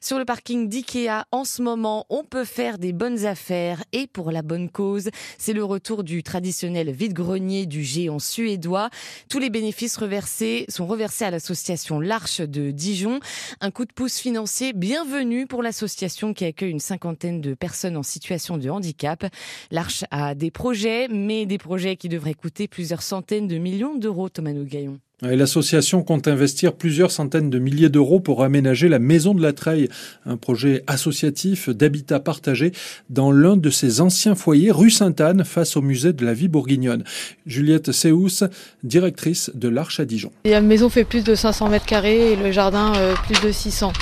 [0.00, 4.30] Sur le parking d'IKEA, en ce moment, on peut faire des bonnes affaires et pour
[4.30, 5.10] la bonne cause.
[5.36, 8.90] C'est le retour du traditionnel vide-grenier du géant suédois.
[9.28, 13.20] Tous les bénéfices reversés sont reversés à l'association L'Arche de Dijon.
[13.60, 18.02] Un coup de pouce financier bienvenu pour l'association qui accueille une cinquantaine de personnes en
[18.02, 19.24] situation de handicap.
[19.70, 24.28] L'Arche a des projets, mais des projets qui devraient coûter plusieurs centaines de millions d'euros,
[24.28, 24.98] Thomas Nougaillon.
[25.20, 29.88] L'association compte investir plusieurs centaines de milliers d'euros pour aménager la Maison de la Treille,
[30.24, 32.70] un projet associatif d'habitat partagé
[33.10, 37.02] dans l'un de ses anciens foyers rue Sainte-Anne face au musée de la vie bourguignonne.
[37.46, 38.44] Juliette Séous,
[38.84, 40.30] directrice de l'Arche à Dijon.
[40.44, 43.92] La maison fait plus de 500 mètres carrés et le jardin euh, plus de 600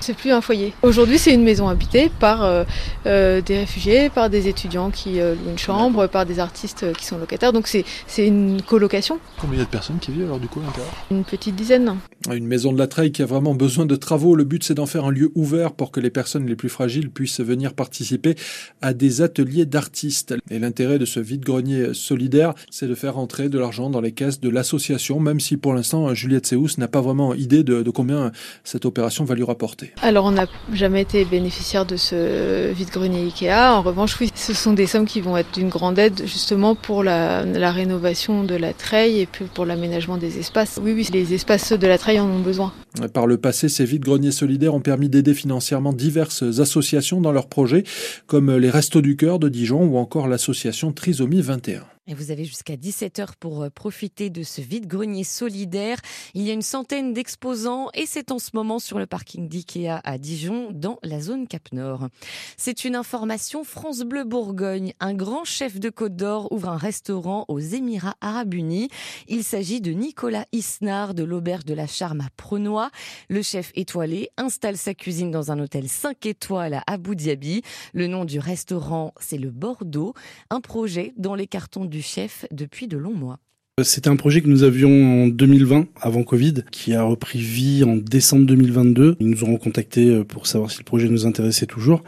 [0.00, 0.74] c'est plus un foyer.
[0.82, 2.64] Aujourd'hui, c'est une maison habitée par euh,
[3.06, 7.16] euh, des réfugiés, par des étudiants qui louent une chambre, par des artistes qui sont
[7.16, 7.54] locataires.
[7.54, 9.18] Donc c'est une colocation.
[9.40, 10.60] Combien il y a de personnes qui vivent alors du coup
[11.10, 11.98] Une petite dizaine.
[12.32, 14.34] Une maison de la Treille qui a vraiment besoin de travaux.
[14.34, 17.10] Le but, c'est d'en faire un lieu ouvert pour que les personnes les plus fragiles
[17.10, 18.34] puissent venir participer
[18.80, 20.34] à des ateliers d'artistes.
[20.50, 24.40] Et l'intérêt de ce vide-grenier solidaire, c'est de faire entrer de l'argent dans les caisses
[24.40, 28.32] de l'association, même si pour l'instant, Juliette Séous n'a pas vraiment idée de, combien
[28.64, 29.92] cette opération va lui rapporter.
[30.02, 33.74] Alors on n'a jamais été bénéficiaire de ce vide-grenier Ikea.
[33.74, 37.04] En revanche, oui, ce sont des sommes qui vont être d'une grande aide justement pour
[37.04, 40.78] la, rénovation de la treille et puis pour l'aménagement des espaces.
[40.82, 42.72] Oui, oui, les espaces de la treille en ont besoin.
[43.12, 47.84] Par le passé, ces vide-greniers solidaires ont permis d'aider financièrement diverses associations dans leurs projets,
[48.26, 51.82] comme les Restos du Cœur de Dijon ou encore l'association Trisomie 21.
[52.06, 55.96] Et vous avez jusqu'à 17h pour euh, profiter de ce vide-grenier solidaire.
[56.34, 60.02] Il y a une centaine d'exposants et c'est en ce moment sur le parking d'IKEA
[60.04, 62.08] à Dijon, dans la zone Cap Nord.
[62.58, 64.92] C'est une information France Bleu Bourgogne.
[65.00, 68.90] Un grand chef de Côte d'Or ouvre un restaurant aux Émirats Arabes Unis.
[69.26, 72.90] Il s'agit de Nicolas Isnard de l'Auberge de la Charme à Prenois.
[73.30, 77.62] Le chef étoilé installe sa cuisine dans un hôtel 5 étoiles à Abu Dhabi.
[77.94, 80.12] Le nom du restaurant, c'est le Bordeaux.
[80.50, 83.40] Un projet dans les cartons chef depuis de longs mois.
[83.82, 87.96] C'était un projet que nous avions en 2020, avant Covid, qui a repris vie en
[87.96, 89.16] décembre 2022.
[89.18, 92.04] Ils nous auront contactés euh, pour savoir si le projet nous intéressait toujours.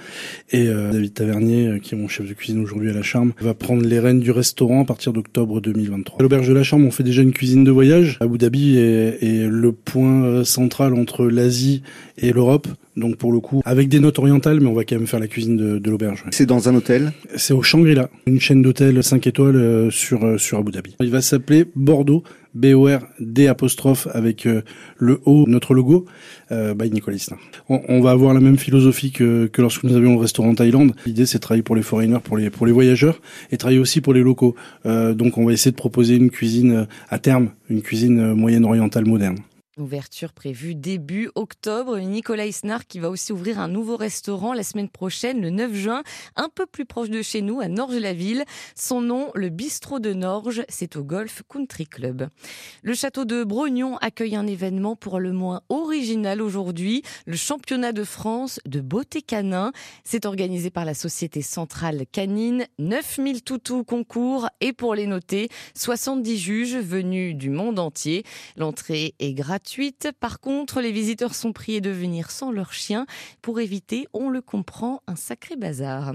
[0.53, 3.33] Et euh, David Tavernier, euh, qui est mon chef de cuisine aujourd'hui à La Charme,
[3.41, 6.21] va prendre les rênes du restaurant à partir d'octobre 2023.
[6.21, 8.17] À l'auberge de La Charme, on fait déjà une cuisine de voyage.
[8.21, 11.83] Abu Dhabi est le point central entre l'Asie
[12.17, 12.69] et l'Europe.
[12.97, 15.29] Donc pour le coup, avec des notes orientales, mais on va quand même faire la
[15.29, 16.25] cuisine de, de l'auberge.
[16.31, 17.13] C'est dans un hôtel?
[17.37, 20.97] C'est au Shangri-La, une chaîne d'hôtels 5 étoiles euh, sur, euh, sur Abu Dhabi.
[21.01, 22.23] Il va s'appeler Bordeaux,
[22.57, 24.63] B-O-R-D apostrophe avec euh,
[24.97, 26.07] le O, notre logo,
[26.51, 27.17] euh, by Nicolas
[27.69, 30.93] on, on, va avoir la même philosophie que, que lorsque nous avions le restaurant Thaïlande.
[31.05, 33.21] L'idée c'est de travailler pour les foreigners, pour les, pour les voyageurs,
[33.51, 34.55] et travailler aussi pour les locaux.
[34.87, 39.05] Euh, donc on va essayer de proposer une cuisine à terme, une cuisine moyenne orientale
[39.05, 39.37] moderne.
[39.79, 41.99] Ouverture prévue début octobre.
[41.99, 46.03] Nicolas Isnard qui va aussi ouvrir un nouveau restaurant la semaine prochaine, le 9 juin,
[46.35, 48.47] un peu plus proche de chez nous, à Norges-la-Ville.
[48.75, 52.31] Son nom, le Bistrot de Norges, c'est au Golf Country Club.
[52.83, 58.05] Le château de Brognon accueille un événement pour le moins original aujourd'hui, le championnat de
[58.05, 59.73] France de beauté canin.
[60.05, 62.67] C'est organisé par la Société Centrale Canine.
[62.79, 68.25] 9000 toutous concours et pour les noter, 70 juges venus du monde entier.
[68.57, 69.66] L'entrée est gratuite
[70.21, 73.07] par contre, les visiteurs sont priés de venir sans leur chien
[73.43, 76.13] pour éviter, on le comprend, un sacré bazar.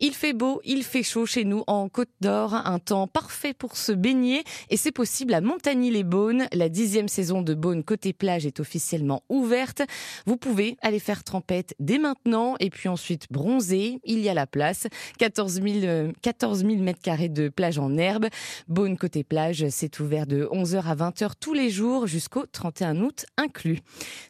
[0.00, 3.76] Il fait beau, il fait chaud chez nous en Côte d'Or, un temps parfait pour
[3.76, 6.46] se baigner et c'est possible à Montagny-les-Beaunes.
[6.52, 9.82] La dixième saison de Beaune côté plage est officiellement ouverte.
[10.26, 14.00] Vous pouvez aller faire trempette dès maintenant et puis ensuite bronzer.
[14.04, 14.86] Il y a la place.
[15.18, 18.26] 14 000, 14 000 mètres carrés de plage en herbe.
[18.68, 23.26] Beaune côté plage, c'est ouvert de 11h à 20h tous les jours jusqu'au 31 août
[23.36, 23.80] inclus.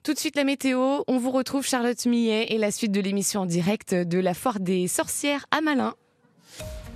[0.03, 3.43] Tout de suite la météo, on vous retrouve Charlotte Millet et la suite de l'émission
[3.43, 5.95] en direct de la foire des sorcières à Malin.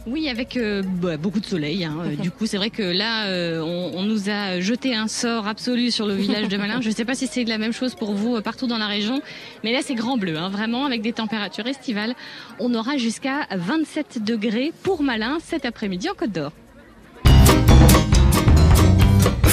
[0.06, 1.82] Oui, avec euh, bah, beaucoup de soleil.
[1.84, 1.96] Hein.
[2.20, 6.06] du coup, c'est vrai que là, euh, on, nous a jeté un sort absolu sur
[6.06, 6.82] le village de Malin.
[6.82, 8.86] Je ne sais pas si c'est la même chose pour vous euh, partout dans la
[8.86, 9.22] région,
[9.62, 12.14] mais là, c'est grand bleu, hein, vraiment, avec des températures estivales.
[12.60, 16.52] On aura jusqu'à 27 degrés pour Malin cet après-midi en Côte d'Or.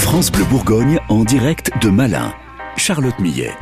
[0.01, 2.33] France Bleu Bourgogne en direct de Malin.
[2.75, 3.53] Charlotte Millet.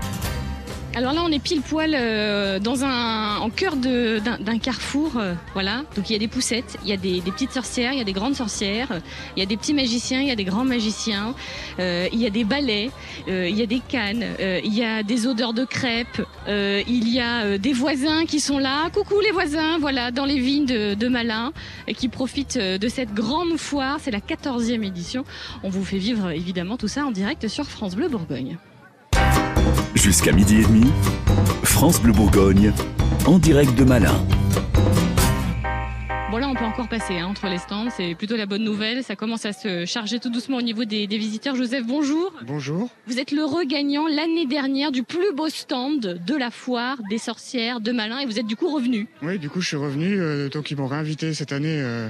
[0.99, 5.83] Alors là, on est pile poil euh, dans un, en cœur d'un carrefour, euh, voilà.
[5.95, 8.03] Donc il y a des poussettes, il y a des, petites sorcières, il y a
[8.03, 8.99] des grandes sorcières,
[9.37, 11.35] il y a des petits magiciens, il y a des grands magiciens,
[11.79, 12.91] euh, il y a des balais,
[13.29, 17.57] il y a des cannes, il y a des odeurs de crêpes, il y a
[17.57, 18.89] des voisins qui sont là.
[18.89, 21.53] Coucou les voisins, voilà, dans les vignes de, de Malin,
[21.95, 23.99] qui profitent de cette grande foire.
[24.01, 25.23] C'est la 14e édition.
[25.63, 28.57] On vous fait vivre évidemment tout ça en direct sur France Bleu Bourgogne.
[29.99, 30.85] Jusqu'à midi et demi,
[31.63, 32.73] France Bleu Bourgogne,
[33.25, 34.15] en direct de Malin.
[36.69, 37.89] encore passer hein, entre les stands.
[37.89, 39.03] C'est plutôt la bonne nouvelle.
[39.03, 41.55] Ça commence à se charger tout doucement au niveau des, des visiteurs.
[41.55, 42.31] Joseph, bonjour.
[42.45, 42.89] Bonjour.
[43.07, 47.81] Vous êtes le regagnant l'année dernière du plus beau stand de la foire des sorcières
[47.81, 49.07] de Malin et vous êtes du coup revenu.
[49.21, 50.19] Oui, du coup, je suis revenu.
[50.19, 52.09] euh, donc, ils m'ont réinvité cette année euh,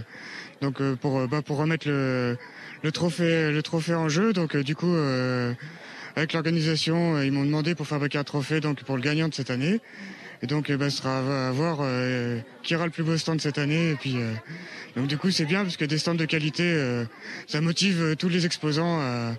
[0.62, 2.38] donc, euh, pour, bah, pour remettre le,
[2.84, 4.34] le, trophée, le trophée en jeu.
[4.34, 5.54] Donc, euh, du coup, euh,
[6.16, 9.34] avec l'organisation, euh, ils m'ont demandé pour fabriquer un trophée donc, pour le gagnant de
[9.34, 9.80] cette année.
[10.42, 13.42] Et donc, euh, bah, ce sera à voir euh, qui aura le plus beau stand
[13.42, 13.92] cette année.
[13.92, 14.32] Et puis, euh,
[14.96, 17.04] donc, du coup, c'est bien parce que des stands de qualité, euh,
[17.48, 19.34] ça motive tous les exposants à,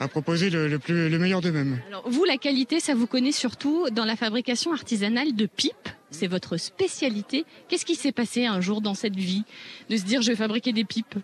[0.00, 1.80] à proposer le, le, plus, le meilleur d'eux-mêmes.
[1.88, 5.90] Alors vous, la qualité, ça vous connaît surtout dans la fabrication artisanale de pipes.
[6.10, 7.44] C'est votre spécialité.
[7.68, 9.44] Qu'est-ce qui s'est passé un jour dans cette vie
[9.90, 11.16] de se dire je vais fabriquer des pipes?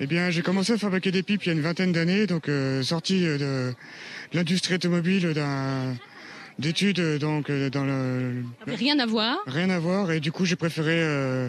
[0.00, 2.48] Eh bien, j'ai commencé à fabriquer des pipes il y a une vingtaine d'années, donc
[2.48, 3.72] euh, sorti de
[4.34, 5.94] l'industrie automobile, d'un
[6.58, 9.38] d'études donc dans le Rien à voir.
[9.46, 11.48] rien à voir, et du coup j'ai préféré euh,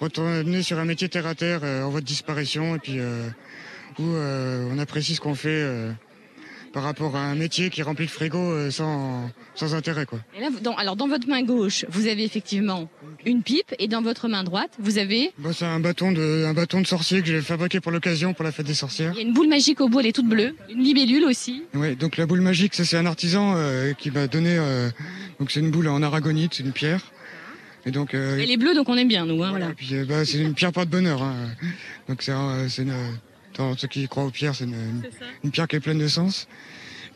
[0.00, 3.28] retourner sur un métier terre à terre euh, en voie de disparition, et puis euh,
[3.98, 5.92] où euh, on apprécie ce qu'on fait euh,
[6.74, 10.18] par rapport à un métier qui remplit le frigo euh, sans sans intérêt quoi.
[10.36, 12.90] Et là, dans, alors dans votre main gauche, vous avez effectivement
[13.24, 16.52] une pipe et dans votre main droite, vous avez Bah, c'est un bâton de un
[16.52, 19.12] bâton de sorcier que j'ai fabriqué pour l'occasion pour la fête des sorcières.
[19.14, 21.62] il y a une boule magique au bout, elle est toute bleue, une libellule aussi.
[21.74, 24.56] Oui, donc la boule magique, ça c'est un artisan euh, qui m'a donné.
[24.58, 24.90] euh,
[25.38, 27.00] donc c'est une boule en aragonite, c'est une pierre.
[27.86, 28.14] Et donc.
[28.14, 29.42] euh, Elle est bleue, donc on aime bien nous.
[29.44, 29.68] Hein, voilà.
[29.70, 31.22] et puis euh, bah, c'est une pierre pas de bonheur.
[31.22, 31.34] hein.
[32.08, 32.32] Donc c'est
[32.82, 32.94] une.
[33.56, 36.48] Dans ceux qui croient aux pierres, c'est une, pierre qui est pleine de sens.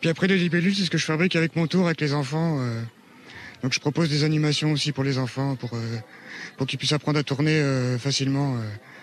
[0.00, 2.58] Puis après les libellules, c'est ce que je fabrique avec mon tour avec les enfants.
[2.60, 2.80] euh.
[3.62, 5.98] donc je propose des animations aussi pour les enfants, pour euh,
[6.56, 8.56] pour qu'ils puissent apprendre à tourner euh, facilement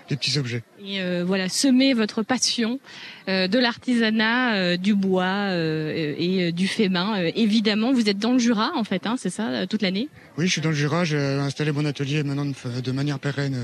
[0.08, 0.64] des petits objets.
[0.80, 2.80] Et voilà, semer votre passion
[3.28, 7.18] de l'artisanat, du bois et du fait main.
[7.36, 10.08] Évidemment, vous êtes dans le Jura en fait, hein, c'est ça, toute l'année?
[10.38, 13.58] Oui, je suis dans le Jura, j'ai installé mon atelier maintenant de, de manière pérenne,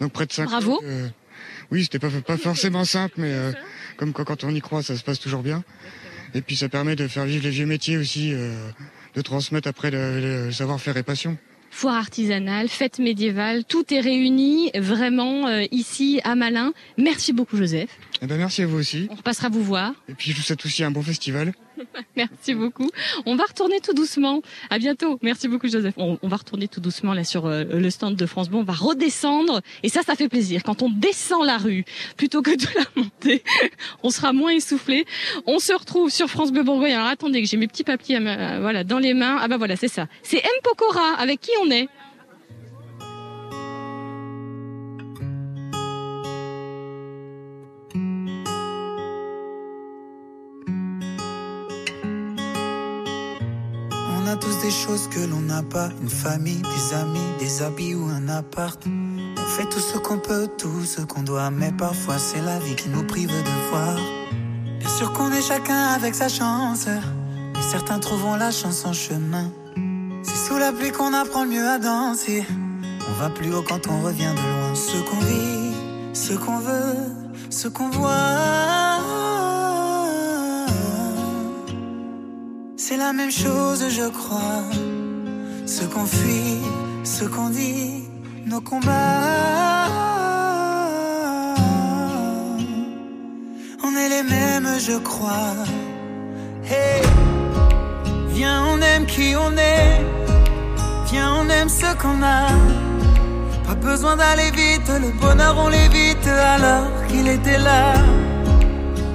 [0.00, 0.80] donc près de 5 Bravo.
[1.70, 3.52] Oui, c'était pas, pas forcément simple, mais euh,
[3.96, 5.64] comme quoi, quand on y croit, ça se passe toujours bien.
[6.34, 8.54] Et puis ça permet de faire vivre les vieux métiers aussi, euh,
[9.14, 11.36] de transmettre après le, le savoir-faire et passion.
[11.70, 16.72] Foire artisanale, fête médiévale, tout est réuni vraiment euh, ici à Malin.
[16.96, 17.90] Merci beaucoup Joseph.
[18.22, 19.08] Eh ben, merci à vous aussi.
[19.10, 19.92] On repassera vous voir.
[20.08, 21.52] Et puis je vous souhaite aussi un bon festival.
[22.16, 22.90] Merci beaucoup.
[23.24, 24.42] On va retourner tout doucement.
[24.70, 25.18] À bientôt.
[25.22, 25.94] Merci beaucoup, Joseph.
[25.96, 28.58] On, va retourner tout doucement là sur euh, le stand de France Bleu.
[28.58, 29.60] On va redescendre.
[29.82, 30.62] Et ça, ça fait plaisir.
[30.62, 31.84] Quand on descend la rue,
[32.16, 33.42] plutôt que de la monter,
[34.02, 35.04] on sera moins essoufflé.
[35.46, 36.92] On se retrouve sur France Bleu Bourgogne.
[36.92, 39.38] Alors attendez que j'ai mes petits papiers ma- voilà, dans les mains.
[39.40, 40.06] Ah bah voilà, c'est ça.
[40.22, 40.44] C'est M.
[40.62, 41.14] Pokora.
[41.18, 41.88] Avec qui on est
[54.26, 57.94] On a tous des choses que l'on n'a pas, une famille, des amis, des habits
[57.94, 58.76] ou un appart.
[58.84, 62.74] On fait tout ce qu'on peut, tout ce qu'on doit, mais parfois c'est la vie
[62.74, 63.96] qui nous prive de voir.
[64.80, 69.48] Bien sûr qu'on est chacun avec sa chance, mais certains trouveront la chance en chemin.
[70.24, 72.44] C'est sous la pluie qu'on apprend le mieux à danser.
[73.08, 74.74] On va plus haut quand on revient de loin.
[74.74, 75.72] Ce qu'on vit,
[76.14, 76.96] ce qu'on veut,
[77.48, 79.25] ce qu'on voit.
[82.78, 84.62] C'est la même chose, je crois.
[85.66, 86.60] Ce qu'on fuit,
[87.04, 88.04] ce qu'on dit,
[88.44, 89.88] nos combats.
[93.82, 95.54] On est les mêmes, je crois.
[96.64, 97.00] Hey,
[98.28, 100.04] viens, on aime qui on est.
[101.10, 102.48] Viens, on aime ce qu'on a.
[103.66, 107.94] Pas besoin d'aller vite, le bonheur on l'évite alors qu'il était là.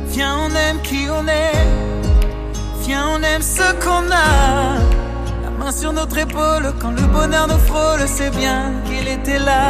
[0.08, 2.01] Viens, on aime qui on est.
[2.94, 4.78] On aime ce qu'on a.
[5.44, 9.70] La main sur notre épaule, quand le bonheur nous frôle, c'est bien qu'il était là.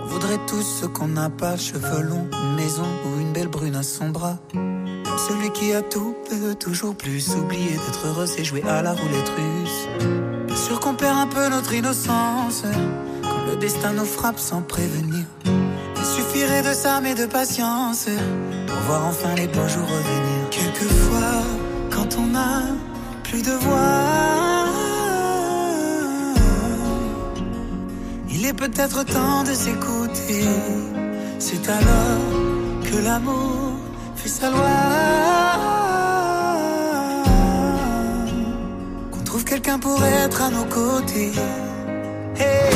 [0.00, 3.82] On voudrait tous ce qu'on n'a pas, cheveux longs, maison ou une belle brune à
[3.82, 4.38] son bras.
[5.28, 7.34] Celui qui a tout peut toujours plus.
[7.34, 9.87] Oublier d'être heureux, c'est jouer à la roulette russe.
[10.98, 12.64] Perd un peu notre innocence
[13.22, 15.24] quand le destin nous frappe sans prévenir.
[15.44, 18.08] Il suffirait de mais de patience
[18.66, 20.50] pour voir enfin les beaux jours revenir.
[20.50, 21.42] Quelquefois,
[21.90, 22.62] quand on a
[23.22, 24.64] plus de voix,
[28.30, 30.44] il est peut-être temps de s'écouter.
[31.38, 33.78] C'est alors que l'amour
[34.16, 35.67] fait sa loi.
[39.48, 41.32] Quelqu'un pour être à nos côtés.
[42.36, 42.70] Hey,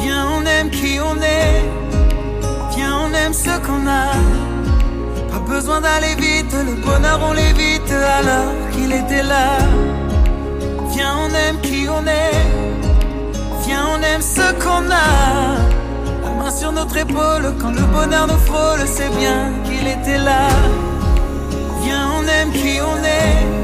[0.00, 1.62] viens, on aime qui on est.
[2.74, 4.06] Viens, on aime ce qu'on a.
[5.30, 9.58] Pas besoin d'aller vite, le bonheur on l'évite alors qu'il était là.
[10.94, 12.40] Viens, on aime qui on est.
[13.66, 15.10] Viens, on aime ce qu'on a.
[16.24, 20.48] La main sur notre épaule quand le bonheur nous frôle, c'est bien qu'il était là.
[21.82, 23.63] Viens, on aime qui on est.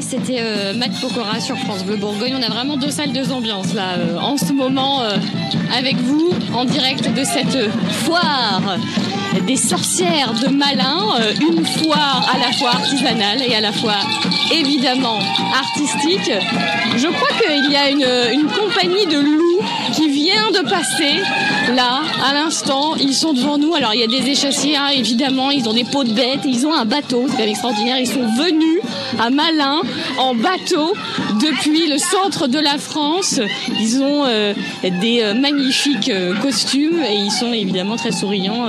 [0.00, 2.34] C'était euh, Matt Pokora sur France Bleu Bourgogne.
[2.38, 5.16] On a vraiment deux salles, deux ambiances là euh, en ce moment euh,
[5.76, 8.78] avec vous en direct de cette foire
[9.40, 13.96] des sorcières de Malin, euh, une foire à la fois artisanale et à la fois
[14.52, 15.18] évidemment
[15.54, 16.30] artistique.
[16.96, 19.60] Je crois qu'il y a une, compagnie de loups
[19.92, 21.20] qui vient de passer
[21.74, 22.94] là à l'instant.
[22.96, 23.74] Ils sont devant nous.
[23.74, 26.66] Alors il y a des échassiers hein, évidemment, ils ont des pots de bêtes, ils
[26.66, 27.98] ont un bateau, c'est extraordinaire.
[27.98, 28.80] Ils sont venus
[29.18, 29.80] à Malin
[30.18, 30.94] en bateau
[31.40, 33.40] depuis le centre de la France.
[33.80, 36.10] Ils ont euh, des euh, magnifiques
[36.40, 38.68] costumes et ils sont évidemment très souriants,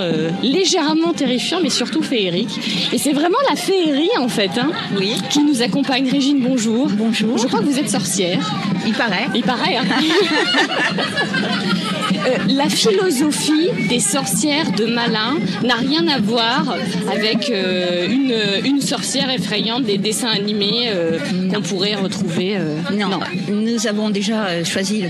[0.58, 2.60] légèrement terrifiants, mais surtout féeriques.
[2.94, 5.14] Et c'est vraiment la féerie en fait, hein, oui.
[5.30, 6.10] qui nous accompagne.
[6.10, 6.88] Régine, bonjour.
[6.90, 7.38] Bonjour.
[7.38, 8.40] Je crois que vous êtes sorcière.
[8.86, 9.28] Il paraît.
[9.36, 9.78] Il paraît.
[9.78, 9.86] hein.
[12.28, 16.76] Euh, la philosophie des sorcières de Malin n'a rien à voir
[17.12, 18.36] avec euh, une,
[18.66, 21.20] une sorcière effrayante des dessins animés euh,
[21.54, 22.58] qu'on pourrait retrouver.
[22.94, 25.10] Non, nous avons déjà choisi le-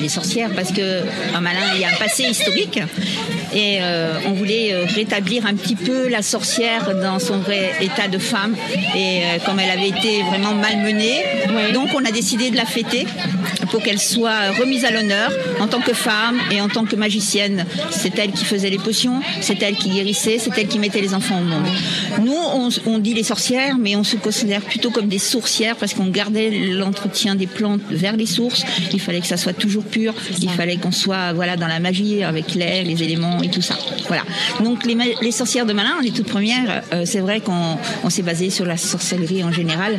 [0.00, 1.00] les sorcières parce que
[1.34, 2.80] à Malin il y a un passé historique
[3.54, 3.78] et
[4.28, 8.54] on voulait rétablir un petit peu la sorcière dans son vrai état de femme
[8.96, 11.22] et comme elle avait été vraiment malmenée,
[11.74, 13.06] donc on a décidé de la fêter
[13.70, 15.30] pour qu'elle soit remise à l'honneur
[15.60, 17.66] en tant que femme et en tant que magicienne.
[17.90, 21.14] C'est elle qui faisait les potions, c'est elle qui guérissait, c'est elle qui mettait les
[21.14, 21.66] enfants au monde.
[22.22, 25.94] Nous, on, on dit les sorcières, mais on se considère plutôt comme des sourcières parce
[25.94, 28.64] qu'on gardait l'entretien des plantes vers les sources.
[28.92, 30.14] Il fallait que ça soit toujours pur.
[30.40, 33.76] Il fallait qu'on soit voilà dans la magie avec l'air, les éléments et tout ça.
[34.08, 34.22] Voilà.
[34.60, 38.50] Donc les, sorcières de Malin, les toutes premières, euh, c'est vrai qu'on on s'est basé
[38.50, 39.98] sur la sorcellerie en général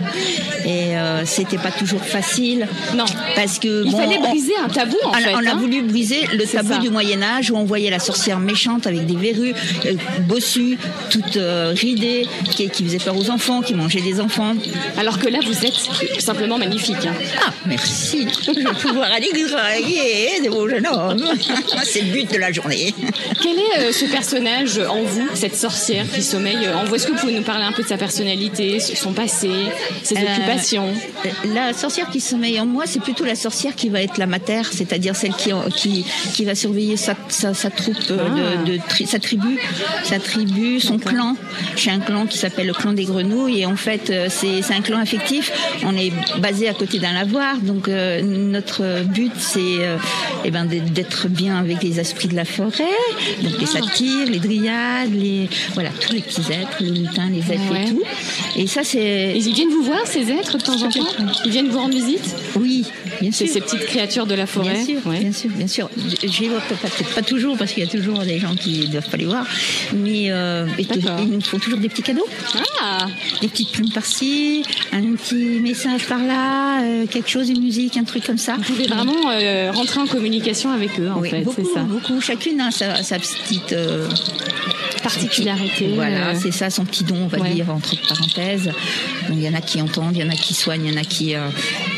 [0.65, 2.67] et euh, c'était pas toujours facile.
[2.95, 3.05] Non.
[3.35, 5.33] Parce que Il bon, fallait on- briser un tabou en on, a- fait.
[5.35, 5.55] on a hein.
[5.57, 6.77] voulu briser le tabou ça.
[6.79, 9.53] du Moyen Âge où on voyait la sorcière méchante avec des verrues,
[9.85, 9.93] euh,
[10.27, 10.77] bossue,
[11.09, 14.53] toute euh, ridée, qui, qui faisait peur aux enfants, qui mangeait des enfants.
[14.97, 17.05] Alors que là, vous êtes simplement magnifique.
[17.05, 17.13] hein.
[17.45, 18.27] Ah, merci.
[18.45, 21.23] Je vais pouvoir aller draguer de vos jeunes hommes.
[21.83, 22.93] C'est le but de la journée.
[23.41, 26.95] Quel est euh, ce personnage en vous, cette sorcière qui sommeille en vous?
[26.95, 29.49] Est-ce que vous pouvez nous parler un peu de sa personnalité, son passé,
[30.03, 30.93] ses Euh, occupations?
[31.53, 34.61] La sorcière qui sommeille en moi, c'est plutôt la sorcière qui va être la mater,
[34.71, 38.13] c'est-à-dire celle qui, qui, qui va surveiller sa, sa, sa troupe, Ah.
[38.65, 39.59] de, de tri- sa tribu,
[40.03, 41.35] sa tribu, son clan.
[41.75, 44.81] J'ai un clan qui s'appelle le clan des grenouilles et en fait euh, c'est un
[44.81, 45.51] clan affectif.
[45.85, 49.97] On est basé à côté d'un lavoir, donc euh, notre but c'est euh,
[50.45, 52.83] eh ben, d'être- bien avec les esprits de la forêt,
[53.43, 53.79] donc les Ah.
[53.81, 57.85] satyres, les dryades, les voilà tous les petits êtres, les lutins, les elfes Ouais.
[57.85, 58.01] et tout.
[58.55, 59.33] Et ça c'est.
[59.35, 61.07] Ils viennent vous voir, ces êtres, de temps en temps
[61.45, 62.23] Ils viennent vous rendre visite
[62.55, 62.85] Oui,
[63.21, 65.19] bien C'est ces petites créatures de la forêt Bien sûr, Ouais.
[65.19, 65.89] bien sûr, bien sûr.
[65.97, 68.79] Je les vois peut- peut-être pas toujours parce qu'il y a toujours des gens qui
[68.81, 69.45] ne doivent pas les voir,
[69.93, 70.87] mais euh, ils
[71.29, 72.27] nous font toujours des petits cadeaux.
[72.81, 73.07] Ah
[73.41, 78.25] Des petites plumes par-ci, un petit message par-là, euh, quelque chose, une musique, un truc
[78.25, 78.55] comme ça.
[78.57, 81.83] Vous pouvez vraiment euh, rentrer en communication avec eux, en Oui, fait, beaucoup, c'est ça.
[81.83, 82.19] beaucoup.
[82.21, 83.75] Chacune a sa, sa petite
[85.03, 85.87] Particularité.
[85.95, 87.53] Voilà, c'est ça son petit don, on va ouais.
[87.53, 88.65] dire entre parenthèses.
[89.27, 90.95] Donc il y en a qui entendent, il y en a qui soignent, il y
[90.95, 91.33] en a qui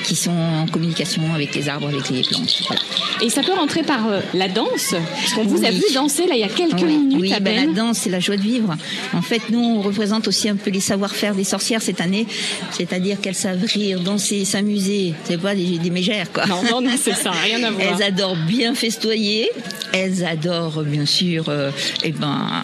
[0.03, 2.61] qui sont en communication avec les arbres, avec les plantes.
[2.67, 2.81] Voilà.
[3.21, 6.33] Et ça peut rentrer par euh, la danse Parce qu'on vous a vu danser là
[6.35, 7.67] il y a quelques Oui, minutes oui, à ben, peine.
[7.69, 8.75] la danse, c'est la joie de vivre.
[9.13, 12.27] En fait, nous, on représente aussi un peu les savoir-faire des sorcières cette année.
[12.71, 15.13] C'est-à-dire qu'elles savent rire, danser, s'amuser.
[15.23, 16.45] C'est pas des, des mégères, quoi.
[16.45, 17.95] Non, non, non, c'est ça, rien à voir.
[17.95, 19.49] Elles adorent bien festoyer.
[19.93, 21.71] Elles adorent, bien sûr, euh,
[22.03, 22.63] eh ben,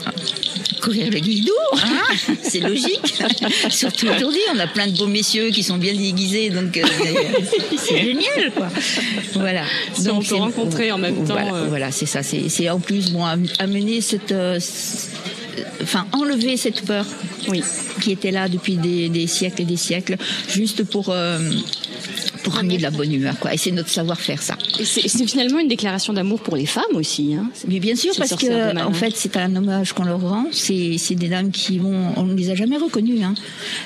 [0.80, 1.51] courir guidou.
[1.73, 2.34] hein.
[2.43, 3.14] c'est logique.
[3.69, 6.84] Surtout aujourd'hui, on a plein de beaux messieurs qui sont bien déguisés, donc euh,
[7.77, 8.68] c'est génial, quoi.
[9.34, 9.64] Voilà.
[9.93, 12.22] Si on peut rencontrer en même temps, Voilà, euh, voilà, c'est ça.
[12.23, 14.60] C'est en plus bon am- amener cette, euh,
[15.84, 17.06] enfin enlever cette peur,
[17.47, 17.61] oui,
[18.01, 20.18] qui était là depuis des, des siècles et des siècles,
[20.49, 21.14] juste pour.
[22.43, 23.53] Pour ramener de la bonne humeur, quoi.
[23.53, 24.57] Et c'est notre savoir-faire, ça.
[24.83, 27.33] C'est finalement une déclaration d'amour pour les femmes aussi.
[27.35, 27.49] Hein.
[27.67, 30.45] Mais bien sûr, parce que en fait, c'est un hommage qu'on leur rend.
[30.51, 33.23] C'est des dames qui vont, on ne les a jamais reconnues.
[33.23, 33.33] Hein.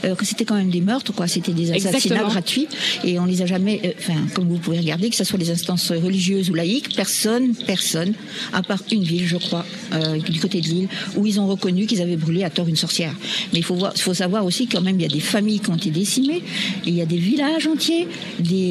[0.06, 1.28] Euh, c'était quand même des meurtres, quoi.
[1.28, 2.30] C'était des assassinats Exactement.
[2.30, 2.68] gratuits,
[3.04, 3.82] et on les a jamais.
[3.86, 7.54] euh, Enfin, comme vous pouvez regarder, que ce soit les instances religieuses ou laïques, personne,
[7.66, 8.14] personne,
[8.52, 11.86] à part une ville, je crois, euh, du côté de l'île, où ils ont reconnu
[11.86, 13.14] qu'ils avaient brûlé à tort une sorcière.
[13.54, 15.70] Mais il faut voir, faut savoir aussi quand même, il y a des familles qui
[15.70, 16.42] ont été décimées,
[16.86, 18.08] et il y a des villages entiers,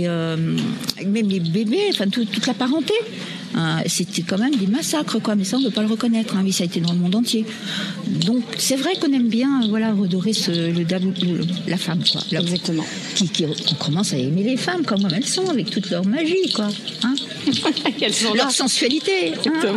[0.06, 0.36] euh,
[1.06, 2.94] même les bébés, enfin tout- toute la parenté.
[3.54, 5.34] Euh, C'était quand même des massacres, quoi.
[5.34, 6.34] Mais ça, on ne peut pas le reconnaître.
[6.36, 7.44] Hein, mais ça a été dans le monde entier.
[8.26, 10.86] Donc, c'est vrai qu'on aime bien, voilà, redorer ce, le,
[11.68, 12.22] la femme, quoi.
[12.40, 12.84] Exactement.
[13.14, 16.50] Qui, qui, on commence à aimer les femmes comme elles sont, avec toute leur magie,
[16.54, 16.68] quoi.
[17.04, 17.14] Hein
[17.98, 18.50] Qu'elles sont leur là.
[18.50, 19.32] sensualité.
[19.46, 19.76] hein.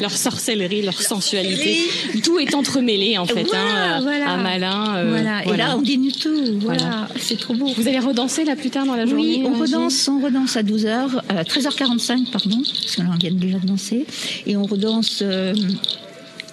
[0.00, 1.78] leur sorcellerie, leur sensualité.
[2.22, 3.44] Tout est entremêlé en fait.
[3.44, 4.30] Voilà, hein, voilà.
[4.30, 4.96] Un malin.
[4.96, 5.44] euh, Voilà.
[5.44, 6.58] Et là, on dénue tout.
[6.60, 7.08] Voilà.
[7.18, 7.66] C'est trop beau.
[7.76, 10.62] Vous allez redanser là plus tard dans la journée Oui, on redanse, on redanse à
[10.62, 14.06] 12h, euh, 13h45, pardon, parce que là on vient déjà de danser,
[14.46, 15.54] et on redanse euh,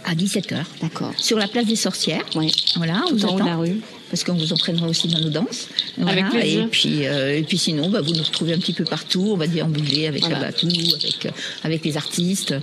[0.05, 0.57] à 17h.
[0.81, 1.11] D'accord.
[1.17, 2.23] Sur la place des sorcières.
[2.35, 2.51] Oui.
[2.77, 3.79] Voilà, on Tout vous en haut de la rue.
[4.13, 5.69] Parce qu'on vous entraînera aussi dans nos danses.
[5.99, 6.65] Avec Voilà, plaisir.
[6.65, 9.29] Et puis, euh, et puis sinon, bah, vous nous retrouvez un petit peu partout.
[9.31, 10.37] On va déambuler avec Voilà.
[10.39, 11.29] la batou, avec, euh,
[11.63, 12.53] avec les artistes.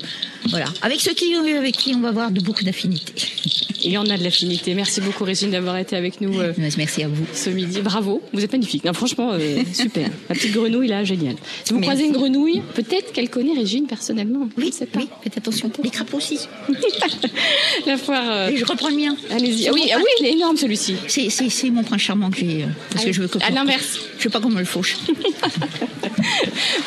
[0.48, 0.66] Voilà.
[0.82, 3.12] Avec ceux qui, avec qui on va avoir de beaucoup d'affinités.
[3.82, 4.74] Il y en a de l'affinité.
[4.74, 7.24] Merci beaucoup Régine d'avoir été avec nous euh, Merci à vous.
[7.32, 7.80] ce midi.
[7.80, 8.84] Bravo, vous êtes magnifique.
[8.84, 10.06] Non, franchement, euh, super.
[10.28, 11.36] La petite grenouille là, génial.
[11.64, 11.88] Si vous Merci.
[11.90, 14.50] croisez une grenouille, peut-être qu'elle connaît Régine personnellement.
[14.58, 14.98] Oui, Je sais pas.
[15.00, 15.70] oui, faites attention.
[15.82, 16.38] Les crapauds aussi.
[17.86, 18.22] La foire.
[18.30, 19.16] euh, Et je reprends le mien.
[19.30, 19.62] Allez-y.
[19.62, 20.96] C'est Ah oui, ah oui, il est énorme celui-ci.
[21.08, 22.66] C'est, c'est, c'est mon prince charmant que j'ai.
[22.92, 23.38] Parce que je veux que.
[23.42, 23.98] à l'inverse.
[24.18, 24.98] Je veux pas qu'on me le fauche.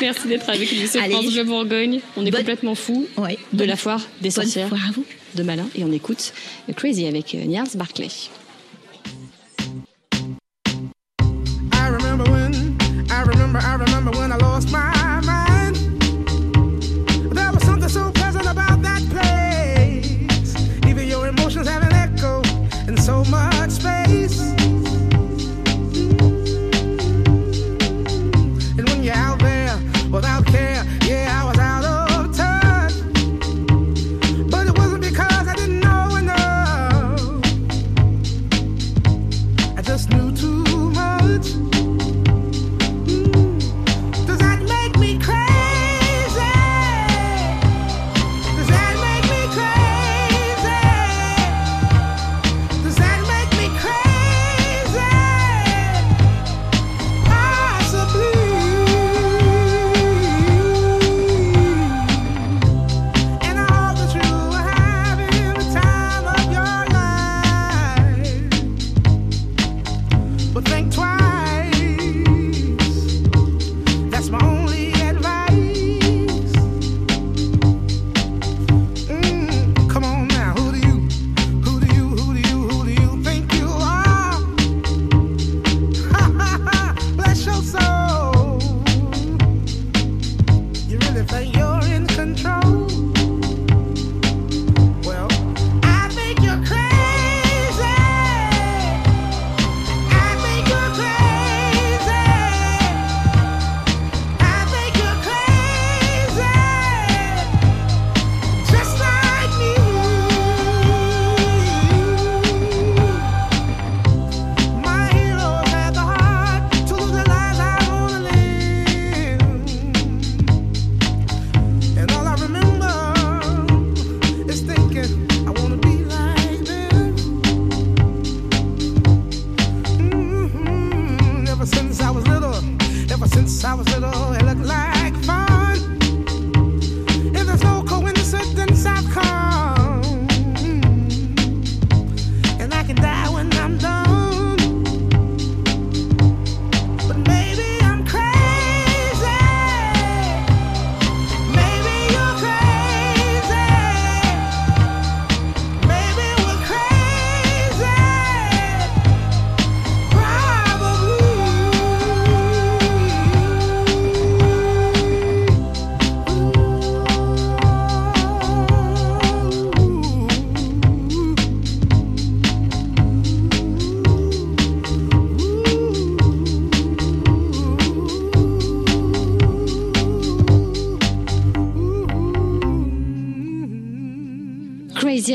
[0.04, 1.00] Merci d'être avec nous.
[1.00, 1.14] Allez.
[1.14, 2.00] France Bleu Bourgogne.
[2.16, 3.38] On est Bonne- complètement fou Ouais.
[3.54, 5.04] de la foire des sorcières foire à vous.
[5.34, 6.32] de Malin et on écoute
[6.76, 8.08] Crazy avec euh, Niels Barclay.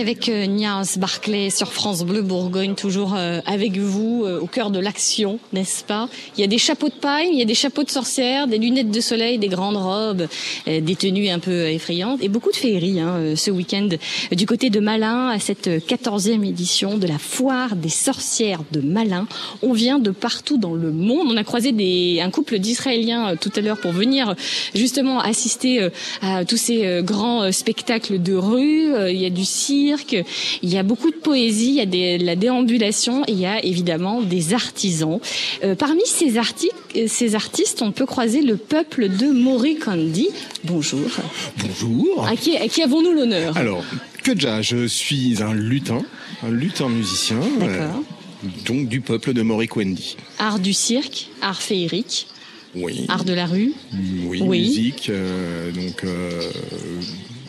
[0.09, 0.27] Avec
[0.97, 5.83] Barclay sur France Bleu Bourgogne, toujours euh, avec vous euh, au cœur de l'action, n'est-ce
[5.83, 6.07] pas?
[6.37, 8.59] Il y a des chapeaux de paille, il y a des chapeaux de sorcières, des
[8.59, 10.27] lunettes de soleil, des grandes robes,
[10.67, 13.89] euh, des tenues un peu effrayantes et beaucoup de féerie hein, ce week-end
[14.31, 19.27] du côté de Malin à cette 14e édition de la foire des sorcières de Malin.
[19.63, 21.29] On vient de partout dans le monde.
[21.31, 24.35] On a croisé des, un couple d'Israéliens tout à l'heure pour venir
[24.75, 25.89] justement assister
[26.21, 28.93] à tous ces grands spectacles de rue.
[29.09, 30.15] Il y a du cirque,
[30.63, 33.45] il y a beaucoup de poésie, il y a des, la déambulation et il y
[33.45, 35.19] a évidemment des artisans.
[35.63, 36.69] Euh, parmi ces, arti-
[37.07, 40.27] ces artistes, on peut croiser le peuple de Morikandi.
[40.63, 41.09] Bonjour.
[41.57, 42.25] Bonjour.
[42.27, 43.55] À qui, avons-nous l'honneur?
[43.57, 43.83] Alors,
[44.23, 46.01] que déjà, je suis un lutin,
[46.43, 47.87] un lutin musicien, euh,
[48.65, 50.17] donc du peuple de Morikwendi.
[50.39, 52.27] Art du cirque, art féerique,
[52.75, 53.05] Oui.
[53.07, 53.73] art de la rue?
[54.25, 54.59] Oui, Oui.
[54.61, 56.41] musique, euh, donc euh,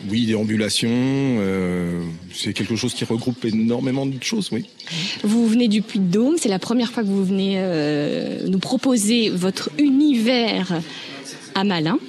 [0.09, 2.01] oui, déambulation, euh,
[2.33, 4.65] c'est quelque chose qui regroupe énormément de choses, oui.
[5.23, 9.69] Vous venez du Puy-de-Dôme, c'est la première fois que vous venez euh, nous proposer votre
[9.77, 10.81] univers
[11.55, 11.99] à Malin.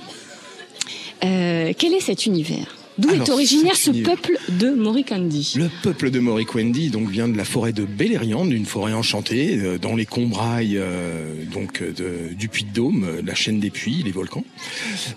[1.25, 2.82] Euh, quel est cet univers?
[3.03, 7.45] D'où est originaire ce peuple de Morikandi Le peuple de Morikwendi donc vient de la
[7.45, 12.49] forêt de Beleriand, d'une forêt enchantée, euh, dans les combrailles euh, donc euh, de- du
[12.49, 14.45] Puy-de-Dôme, euh, la chaîne des puits, les volcans.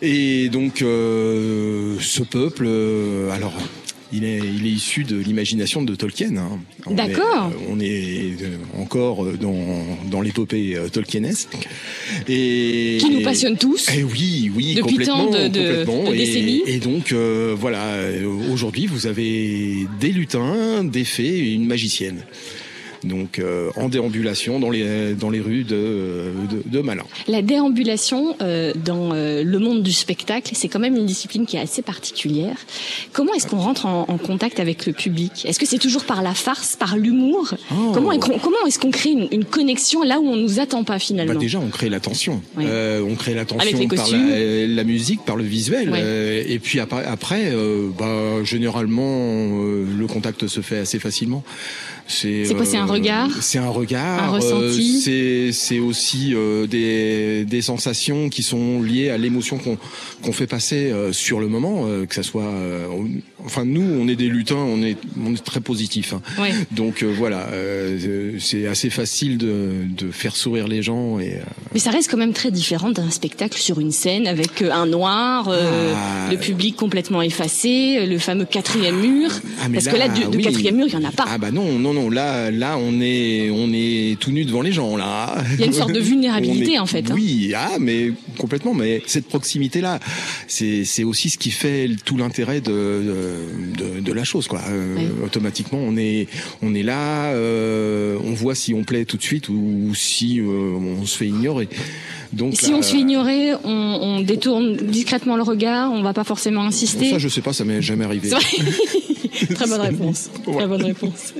[0.01, 3.53] Et donc euh, ce peuple, euh, alors.
[4.13, 6.37] Il est, il est issu de l'imagination de Tolkien.
[6.37, 6.59] hein.
[6.85, 7.51] On est, D'accord.
[7.51, 9.55] euh, On est euh, encore euh, dans,
[10.11, 11.55] dans l'épopée tolkienesque.
[12.29, 13.87] Et, Qui nous passionne tous.
[13.97, 16.09] Eh oui, oui, Depuis tant de- de- complètement.
[16.09, 16.61] de Et- décennies.
[16.67, 17.97] Et, donc, euh, voilà,
[18.51, 22.19] aujourd'hui, vous avez des lutins, des fées et une magicienne.
[23.03, 27.03] Donc, euh, en déambulation dans les, dans les rues de, de, de Malin.
[27.27, 31.57] La déambulation euh, dans euh, le monde du spectacle, c'est quand même une discipline qui
[31.57, 32.57] est assez particulière.
[33.13, 35.45] Comment est-ce qu'on rentre en, en contact avec le public?
[35.45, 37.53] Est-ce que c'est toujours par la farce, par l'humour?
[37.71, 37.91] Oh.
[37.93, 41.33] Comment, comment est-ce qu'on crée une, une connexion là où on nous attend pas finalement?
[41.33, 42.41] Bah déjà, on crée l'attention.
[42.57, 42.65] Oui.
[42.67, 45.91] Euh, on crée l'attention par la, la musique, par le visuel.
[45.93, 51.43] Euh, et puis après, après euh, bah, généralement, euh, le contact se fait assez facilement.
[52.07, 53.29] C'est C'est quoi, c'est un regard?
[53.41, 54.23] C'est un regard.
[54.23, 55.01] Un ressenti?
[55.01, 59.77] c'est c'est aussi euh, des, des sensations qui sont liées à l'émotion qu'on
[60.21, 62.43] qu'on fait passer euh, sur le moment, euh, que ça soit.
[62.43, 62.87] euh,
[63.43, 66.13] enfin, nous, on est des lutins, on est on est très positifs.
[66.13, 66.21] hein.
[66.41, 66.51] Ouais.
[66.71, 71.33] Donc euh, voilà, euh, c'est assez facile de, de faire sourire les gens et.
[71.35, 71.41] euh,
[71.73, 74.85] Mais ça reste quand même très différent d'un spectacle sur une scène avec euh, un
[74.87, 76.29] noir, euh, Ah.
[76.31, 79.29] le public complètement effacé, euh, le fameux quatrième mur.
[79.61, 80.43] Ah, Parce que là, du, de oui.
[80.43, 81.25] quatrième mur, il y en a pas.
[81.27, 82.09] Ah bah non, non, non.
[82.09, 85.35] Là, là, on est, on est tout nu devant les gens là.
[85.53, 87.13] Il y a une sorte de vulnérabilité, est- en fait, hein.
[87.15, 88.73] Oui, ah, mais complètement.
[88.73, 89.99] Mais cette proximité-là,
[90.47, 93.01] c'est, c'est aussi ce qui fait tout l'intérêt de,
[93.77, 94.61] de, de la chose, quoi.
[94.69, 96.27] Euh, Automatiquement, on est,
[96.61, 100.43] on est là, euh, on voit si on plaît tout de suite ou si euh,
[100.99, 101.67] on se fait ignorer.
[102.33, 106.13] Donc Si là, on se fait ignorer, on, on détourne discrètement le regard, on va
[106.13, 107.11] pas forcément insister.
[107.11, 108.29] ça, je sais pas, ça m'est jamais arrivé.
[109.53, 110.29] Très bonne réponse.
[110.45, 111.33] Très bonne réponse.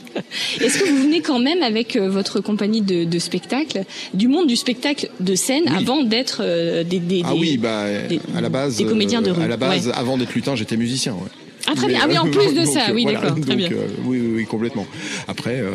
[0.60, 3.84] Est-ce que vous venez quand même avec euh, votre compagnie de, de spectacle,
[4.14, 7.86] du monde du spectacle de scène, avant d'être euh, des, des, Ah des- oui, bah,
[8.08, 9.94] des- à la base, des comédiens de euh, rue, À la base, ouais.
[9.96, 11.14] avant d'être lutin, j'étais musicien.
[11.14, 11.20] Ouais.
[11.68, 12.00] Ah, très bien.
[12.04, 12.90] Ah oui, en euh, plus de donc, ça.
[12.90, 13.22] euh, Oui, voilà.
[13.22, 13.40] d'accord.
[13.42, 13.72] Très bien.
[13.72, 14.86] euh, oui, oui, oui, complètement.
[15.28, 15.70] Après, euh,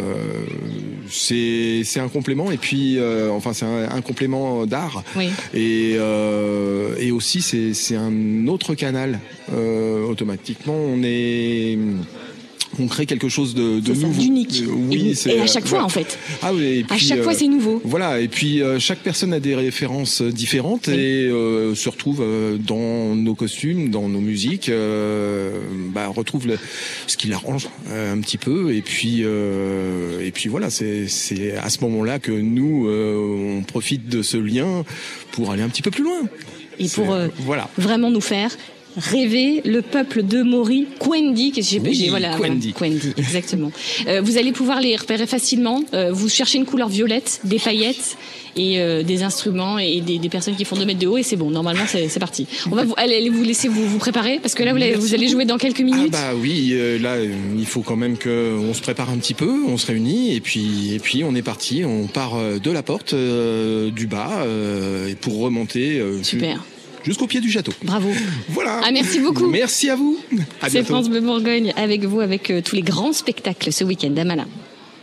[1.09, 5.03] c'est c'est un complément et puis, euh, enfin, c'est un, un complément d'art.
[5.17, 5.31] Oui.
[5.55, 9.19] Et, euh, et aussi, c'est c'est un autre canal.
[9.53, 11.77] Euh, automatiquement, on est
[12.79, 14.09] on crée quelque chose de, nouveau.
[14.21, 14.63] d'unique.
[14.67, 15.85] Euh, Oui, Et- c'est et à chaque fois, voilà.
[15.87, 16.19] en fait.
[16.43, 17.81] Ah oui, et À chaque fois, c'est nouveau.
[17.85, 22.57] Voilà, et puis euh, chaque personne a des références différentes et euh, se retrouve euh,
[22.59, 25.61] dans nos costumes, dans nos musiques, euh,
[25.93, 26.59] bah, retrouve le-
[27.07, 28.73] ce qui l'arrange euh, un petit peu.
[28.75, 33.63] Et puis, euh, et puis voilà, c'est c'est à ce moment-là que nous, euh, on
[33.63, 34.85] profite de ce lien
[35.33, 36.21] pour aller un petit peu plus loin.
[36.79, 37.69] Et pour euh, Voilà.
[37.77, 38.51] vraiment nous faire
[38.97, 42.73] rêver le peuple de Mori, Kwendi, que j'ai Oui, voilà, Kwendi.
[42.73, 43.71] Kwendi, exactement.
[44.09, 45.83] Euh, vous allez pouvoir les repérer facilement.
[45.95, 48.17] Euh, vous cherchez une couleur violette, des paillettes
[48.57, 51.23] et euh, des instruments et des, des personnes qui font 2 mètres de haut et
[51.23, 51.51] c'est bon.
[51.51, 52.47] Normalement, c'est parti.
[52.71, 55.15] On va vous, allez vous laisser vous, vous préparer parce que là, vous, allez- vous
[55.15, 56.13] allez jouer dans quelques minutes.
[56.15, 59.35] Ah bah oui, euh, là il faut quand même que on se prépare un petit
[59.35, 62.71] peu, on se réunit et puis et puis on est parti, on part euh, de
[62.73, 66.65] la porte euh, du bas euh, pour remonter euh, Super.
[67.05, 67.73] Jusqu'au pied du château.
[67.83, 68.11] Bravo.
[68.49, 68.81] Voilà.
[68.85, 69.49] Ah, merci beaucoup.
[69.49, 70.19] Merci à vous.
[70.69, 70.85] C'est.
[70.85, 74.47] France Bleu Bourgogne avec vous, avec euh, tous les grands spectacles ce week-end à Malin.